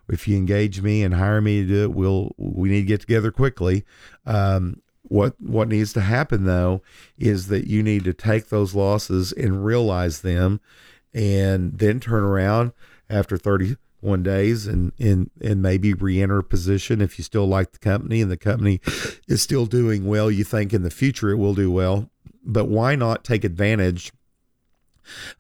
[0.10, 3.02] If you engage me and hire me to do it, we'll we need to get
[3.02, 3.86] together quickly.
[4.26, 6.82] Um, what what needs to happen though
[7.18, 10.62] is that you need to take those losses and realize them,
[11.14, 12.74] and then turn around
[13.10, 17.74] after thirty one days and and and maybe re-enter a position if you still like
[17.74, 18.80] the company and the company
[19.28, 22.10] is still doing well you think in the future it will do well
[22.44, 24.14] but why not take advantage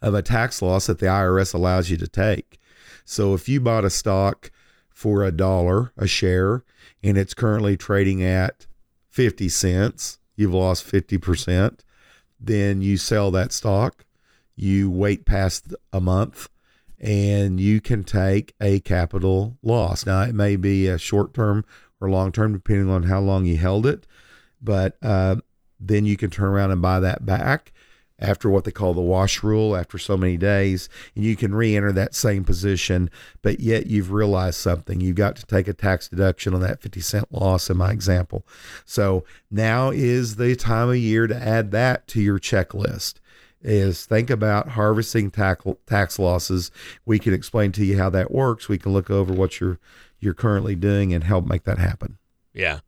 [0.02, 2.60] of a tax loss that the IRS allows you to take
[3.06, 4.52] so if you bought a stock
[5.00, 6.62] for a dollar a share
[7.02, 8.68] and it's currently trading at
[9.08, 10.20] 50 cents.
[10.36, 11.80] You've lost 50%
[12.40, 14.06] then you sell that stock.
[14.56, 16.50] You wait past a month
[17.00, 20.06] and you can take a capital loss.
[20.06, 21.66] Now, it may be a short term
[22.02, 24.06] or long term, depending on how long you held it,
[24.62, 25.38] but uh,
[25.80, 27.72] then you can turn around and buy that back
[28.20, 31.92] after what they call the wash rule after so many days and you can re-enter
[31.92, 33.10] that same position
[33.42, 37.00] but yet you've realized something you've got to take a tax deduction on that 50
[37.02, 38.46] cent loss in my example
[38.86, 43.16] so now is the time of year to add that to your checklist
[43.62, 46.72] is think about harvesting tax, tax losses.
[47.06, 48.70] We can explain to you how that works.
[48.70, 49.80] We can look over what you're
[50.20, 52.18] you're currently doing and help make that happen.
[52.54, 52.80] Yeah,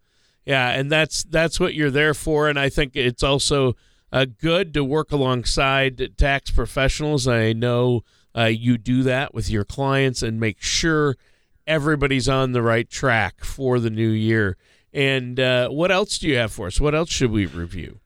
[0.45, 2.49] yeah, and that's that's what you're there for.
[2.49, 3.75] And I think it's also
[4.11, 7.27] uh, good to work alongside tax professionals.
[7.27, 8.03] I know
[8.35, 11.15] uh, you do that with your clients and make sure
[11.67, 14.57] everybody's on the right track for the new year.
[14.93, 16.81] And uh, what else do you have for us?
[16.81, 18.01] What else should we review?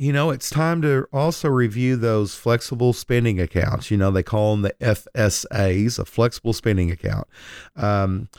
[0.00, 3.90] you know, it's time to also review those flexible spending accounts.
[3.90, 7.28] You know, they call them the FSAs, a flexible spending account.
[7.76, 8.30] Um,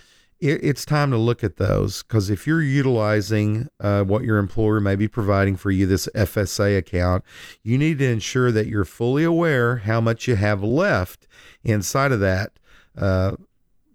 [0.42, 4.80] it, it's time to look at those because if you're utilizing uh, what your employer
[4.80, 7.24] may be providing for you, this FSA account,
[7.64, 11.28] you need to ensure that you're fully aware how much you have left
[11.64, 12.52] inside of that
[12.98, 13.36] uh,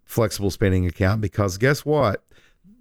[0.05, 1.21] flexible spending account.
[1.21, 2.23] Because guess what?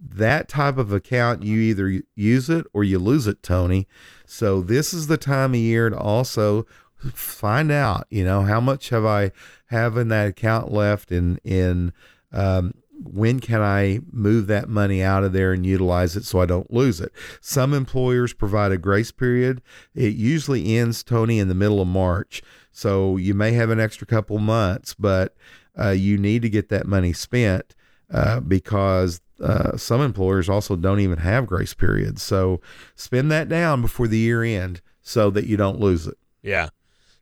[0.07, 3.88] that type of account, you either use it or you lose it, Tony.
[4.26, 6.66] So this is the time of year to also
[7.13, 9.32] find out, you know, how much have I
[9.68, 11.93] have in that account left and in
[12.32, 12.74] um,
[13.04, 16.72] when can I move that money out of there and utilize it so I don't
[16.72, 17.12] lose it?
[17.41, 19.62] Some employers provide a grace period.
[19.93, 22.41] It usually ends, Tony, in the middle of March.
[22.72, 25.36] So you may have an extra couple months, but
[25.80, 27.76] uh, you need to get that money spent
[28.12, 32.22] uh, because uh, some employers also don't even have grace periods.
[32.22, 32.62] So
[32.96, 36.18] spend that down before the year end so that you don't lose it.
[36.41, 36.70] Yeah.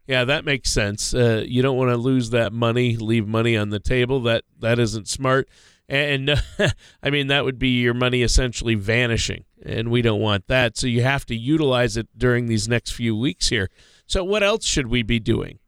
[0.08, 1.14] Yeah, that makes sense.
[1.14, 4.20] Uh, you don't want to lose that money, leave money on the table.
[4.22, 5.48] That that isn't smart.
[5.88, 6.42] And
[7.04, 10.78] I mean that would be your money essentially vanishing, and we don't want that.
[10.78, 13.70] So you have to utilize it during these next few weeks here.
[14.06, 15.60] So what else should we be doing?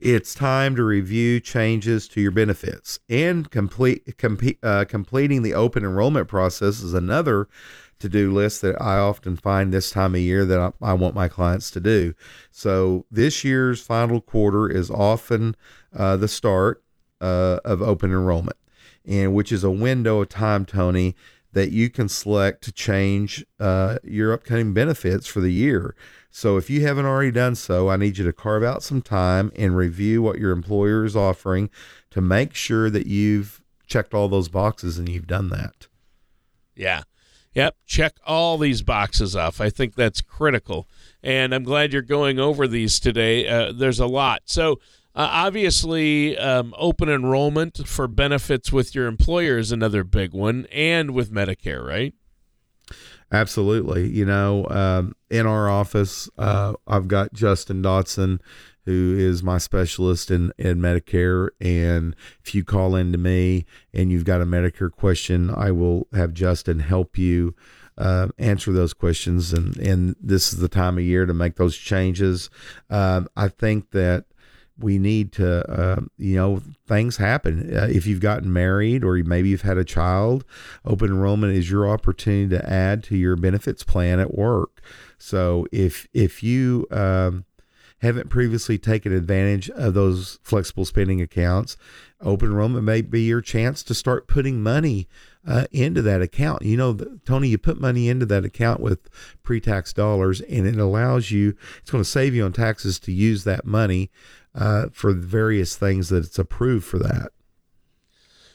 [0.00, 5.84] it's time to review changes to your benefits and complete com- uh, completing the open
[5.84, 7.48] enrollment process is another
[8.00, 11.28] to-do list that I often find this time of year that I, I want my
[11.28, 12.14] clients to do.
[12.50, 15.54] So this year's final quarter is often
[15.94, 16.82] uh, the start
[17.20, 18.56] uh, of open enrollment,
[19.06, 21.14] and which is a window of time, Tony,
[21.52, 25.94] that you can select to change uh, your upcoming benefits for the year.
[26.30, 29.50] So if you haven't already done so, I need you to carve out some time
[29.56, 31.68] and review what your employer is offering
[32.10, 35.88] to make sure that you've checked all those boxes and you've done that.
[36.76, 37.02] Yeah.
[37.54, 37.76] Yep.
[37.86, 39.60] Check all these boxes off.
[39.60, 40.88] I think that's critical.
[41.22, 43.48] And I'm glad you're going over these today.
[43.48, 44.42] Uh, there's a lot.
[44.44, 44.80] So,
[45.14, 51.10] uh, obviously, um, open enrollment for benefits with your employer is another big one, and
[51.10, 52.14] with Medicare, right?
[53.32, 54.08] Absolutely.
[54.08, 58.38] You know, um, in our office, uh, I've got Justin Dotson,
[58.84, 61.48] who is my specialist in, in Medicare.
[61.60, 66.32] And if you call into me and you've got a Medicare question, I will have
[66.32, 67.54] Justin help you
[67.98, 69.52] uh, answer those questions.
[69.52, 72.50] And, and this is the time of year to make those changes.
[72.88, 74.24] Um, I think that
[74.78, 77.76] we need to, uh, you know, things happen.
[77.76, 80.44] Uh, if you've gotten married or maybe you've had a child,
[80.84, 84.80] open enrollment is your opportunity to add to your benefits plan at work.
[85.18, 87.44] So if if you um,
[88.00, 91.76] haven't previously taken advantage of those flexible spending accounts,
[92.20, 95.08] open enrollment may be your chance to start putting money
[95.46, 96.62] uh, into that account.
[96.62, 96.94] You know,
[97.24, 99.08] Tony, you put money into that account with
[99.42, 103.12] pre tax dollars, and it allows you, it's going to save you on taxes to
[103.12, 104.10] use that money
[104.54, 107.32] uh, for various things that it's approved for that.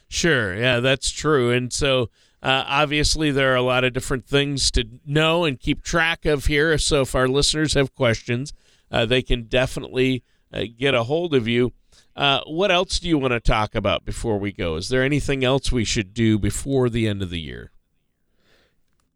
[0.07, 0.55] Sure.
[0.55, 1.51] Yeah, that's true.
[1.51, 2.09] And so,
[2.43, 6.45] uh, obviously, there are a lot of different things to know and keep track of
[6.45, 6.77] here.
[6.77, 8.53] So, if our listeners have questions,
[8.95, 10.23] uh, they can definitely
[10.53, 11.73] uh, get a hold of you.
[12.15, 14.77] Uh, what else do you want to talk about before we go?
[14.77, 17.71] Is there anything else we should do before the end of the year?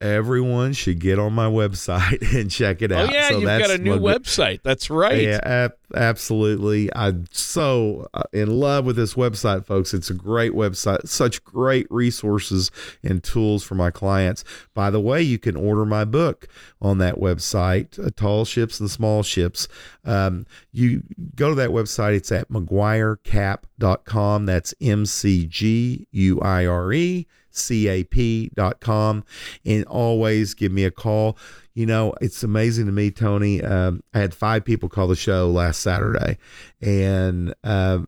[0.02, 3.10] Everyone should get on my website and check it out.
[3.10, 4.62] Oh yeah, so you've got a new website.
[4.64, 5.22] That's right.
[5.22, 6.90] Yeah, ab- absolutely.
[6.96, 9.94] I'm so uh, in love with this website, folks.
[9.94, 11.08] It's a great website.
[11.08, 12.72] Such great resources
[13.04, 14.44] and tools for my clients.
[14.74, 16.48] By the way, you can order my book
[16.82, 19.68] on that website, uh, Tall Ships and Small Ships.
[20.06, 21.04] Um, you
[21.36, 22.16] go to that website.
[22.16, 24.46] It's at mcguirecap.com.
[24.46, 29.24] That's M C G U I R E cap.com
[29.66, 31.38] and always give me a call.
[31.74, 33.62] You know, it's amazing to me, Tony.
[33.64, 36.38] Um, I had five people call the show last Saturday,
[36.82, 38.00] and uh,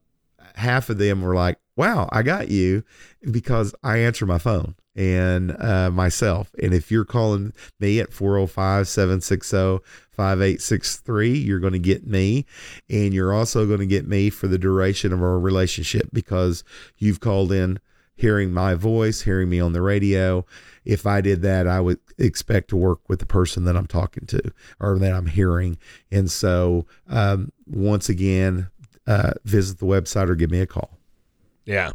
[0.55, 2.83] half of them were like, wow, I got you
[3.31, 6.51] because I answer my phone and uh, myself.
[6.61, 12.45] And if you're calling me at 405 760 5863, you're going to get me.
[12.89, 16.63] And you're also going to get me for the duration of our relationship because
[16.97, 17.79] you've called in
[18.15, 20.45] hearing my voice, hearing me on the radio.
[20.85, 24.25] If I did that, I would expect to work with the person that I'm talking
[24.27, 24.41] to
[24.79, 25.77] or that I'm hearing.
[26.11, 28.69] And so, um, once again,
[29.07, 30.97] uh, visit the website or give me a call.
[31.65, 31.91] Yeah,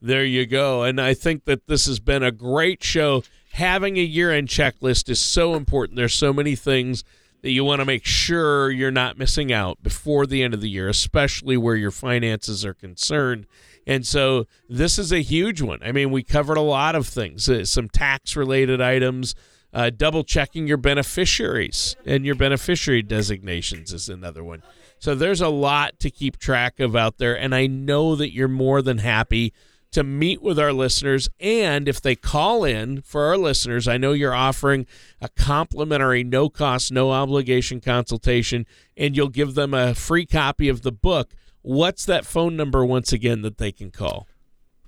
[0.00, 0.82] there you go.
[0.82, 3.22] And I think that this has been a great show.
[3.52, 5.96] Having a year end checklist is so important.
[5.96, 7.04] There's so many things
[7.42, 10.68] that you want to make sure you're not missing out before the end of the
[10.68, 13.46] year, especially where your finances are concerned.
[13.86, 15.80] And so this is a huge one.
[15.82, 19.34] I mean, we covered a lot of things, uh, some tax related items.
[19.72, 24.64] Uh, double checking your beneficiaries and your beneficiary designations is another one.
[24.98, 27.38] So there's a lot to keep track of out there.
[27.38, 29.52] And I know that you're more than happy
[29.92, 31.28] to meet with our listeners.
[31.40, 34.86] And if they call in for our listeners, I know you're offering
[35.20, 38.66] a complimentary, no cost, no obligation consultation,
[38.96, 41.34] and you'll give them a free copy of the book.
[41.62, 44.26] What's that phone number once again that they can call?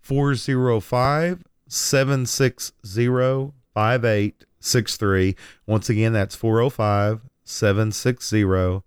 [0.00, 3.06] 405 760
[3.74, 5.36] 5863.
[5.66, 8.82] Once again, that's 405 760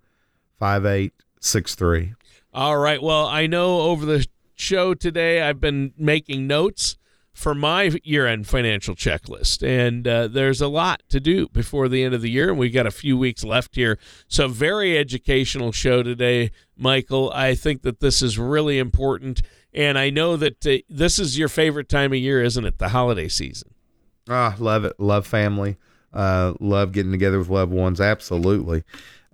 [0.60, 2.14] 5863.
[2.54, 3.02] All right.
[3.02, 4.26] Well, I know over the
[4.56, 6.98] show today I've been making notes
[7.36, 9.62] for my year end financial checklist.
[9.62, 12.50] And uh, there's a lot to do before the end of the year.
[12.50, 14.00] And we've got a few weeks left here.
[14.28, 17.32] So, very educational show today, Michael.
[17.36, 19.42] I think that this is really important.
[19.74, 22.80] And I know that uh, this is your favorite time of year, isn't it?
[22.80, 23.76] The holiday season.
[24.30, 24.98] Ah, love it.
[24.98, 25.76] Love family.
[26.14, 28.00] Uh, love getting together with loved ones.
[28.00, 28.84] Absolutely.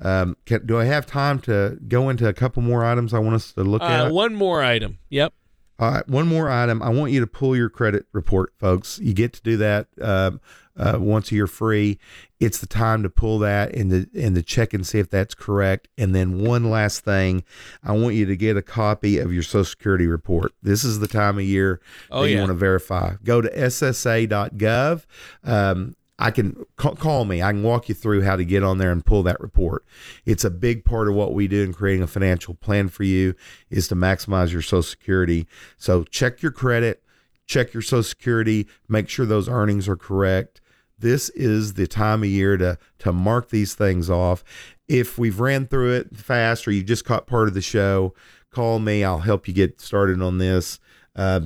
[0.01, 3.35] Um, can, do I have time to go into a couple more items I want
[3.35, 4.11] us to look uh, at?
[4.11, 4.97] One more item.
[5.09, 5.33] Yep.
[5.81, 6.83] All right, one more item.
[6.83, 8.99] I want you to pull your credit report, folks.
[8.99, 10.29] You get to do that uh,
[10.77, 11.97] uh, once a year free.
[12.39, 15.33] It's the time to pull that and to and to check and see if that's
[15.33, 15.87] correct.
[15.97, 17.43] And then one last thing,
[17.83, 20.53] I want you to get a copy of your Social Security report.
[20.61, 23.15] This is the time of year oh, that you want to verify.
[23.23, 25.05] Go to SSA.gov.
[25.43, 27.41] Um, I can call, me.
[27.41, 29.83] I can walk you through how to get on there and pull that report.
[30.23, 33.33] It's a big part of what we do in creating a financial plan for you
[33.71, 35.47] is to maximize your social security.
[35.77, 37.03] So check your credit,
[37.47, 40.61] check your social security, make sure those earnings are correct.
[40.99, 44.43] This is the time of year to to mark these things off.
[44.87, 48.13] If we've ran through it fast or you just caught part of the show,
[48.51, 49.03] call me.
[49.03, 50.79] I'll help you get started on this.
[51.15, 51.41] Uh,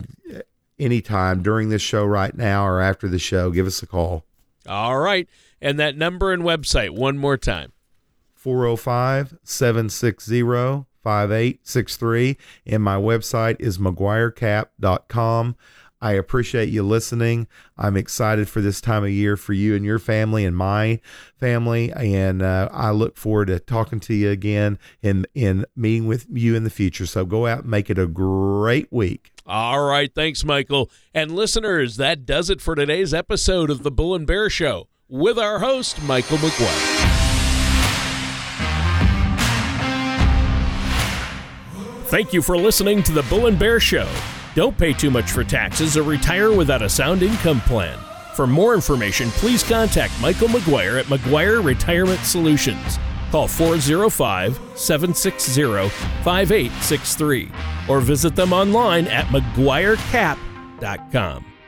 [0.77, 4.25] anytime during this show right now or after the show, give us a call.
[4.67, 5.27] All right.
[5.61, 7.71] And that number and website one more time
[8.33, 10.41] 405 760
[11.05, 12.37] 5863.
[12.65, 15.55] And my website is mcguirecap.com.
[16.01, 17.47] I appreciate you listening.
[17.77, 20.99] I'm excited for this time of year for you and your family and my
[21.39, 26.27] family, and uh, I look forward to talking to you again and in meeting with
[26.31, 27.05] you in the future.
[27.05, 29.31] So go out and make it a great week.
[29.47, 30.89] All right, thanks, Michael.
[31.13, 35.37] And listeners, that does it for today's episode of the Bull and Bear Show with
[35.37, 37.05] our host, Michael McGuire.
[42.07, 44.07] Thank you for listening to the Bull and Bear Show.
[44.55, 47.99] Don't pay too much for taxes or retire without a sound income plan.
[48.35, 52.97] For more information, please contact Michael McGuire at McGuire Retirement Solutions.
[53.31, 55.89] Call 405 760
[56.23, 57.51] 5863
[57.89, 61.54] or visit them online at McGuireCap.com.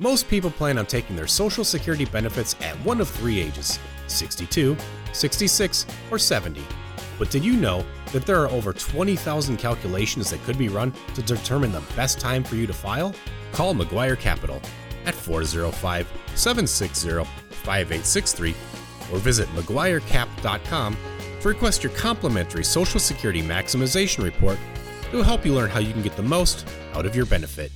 [0.00, 3.78] Most people plan on taking their Social Security benefits at one of three ages
[4.08, 4.76] 62,
[5.12, 6.62] 66, or 70.
[7.16, 11.22] But did you know that there are over 20,000 calculations that could be run to
[11.22, 13.14] determine the best time for you to file?
[13.52, 14.60] Call McGuire Capital
[15.06, 17.24] at 405 760
[17.62, 18.50] 5863
[19.12, 20.96] or visit McGuireCap.com
[21.40, 24.58] to request your complimentary Social Security Maximization Report
[25.02, 27.70] that will help you learn how you can get the most out of your benefit.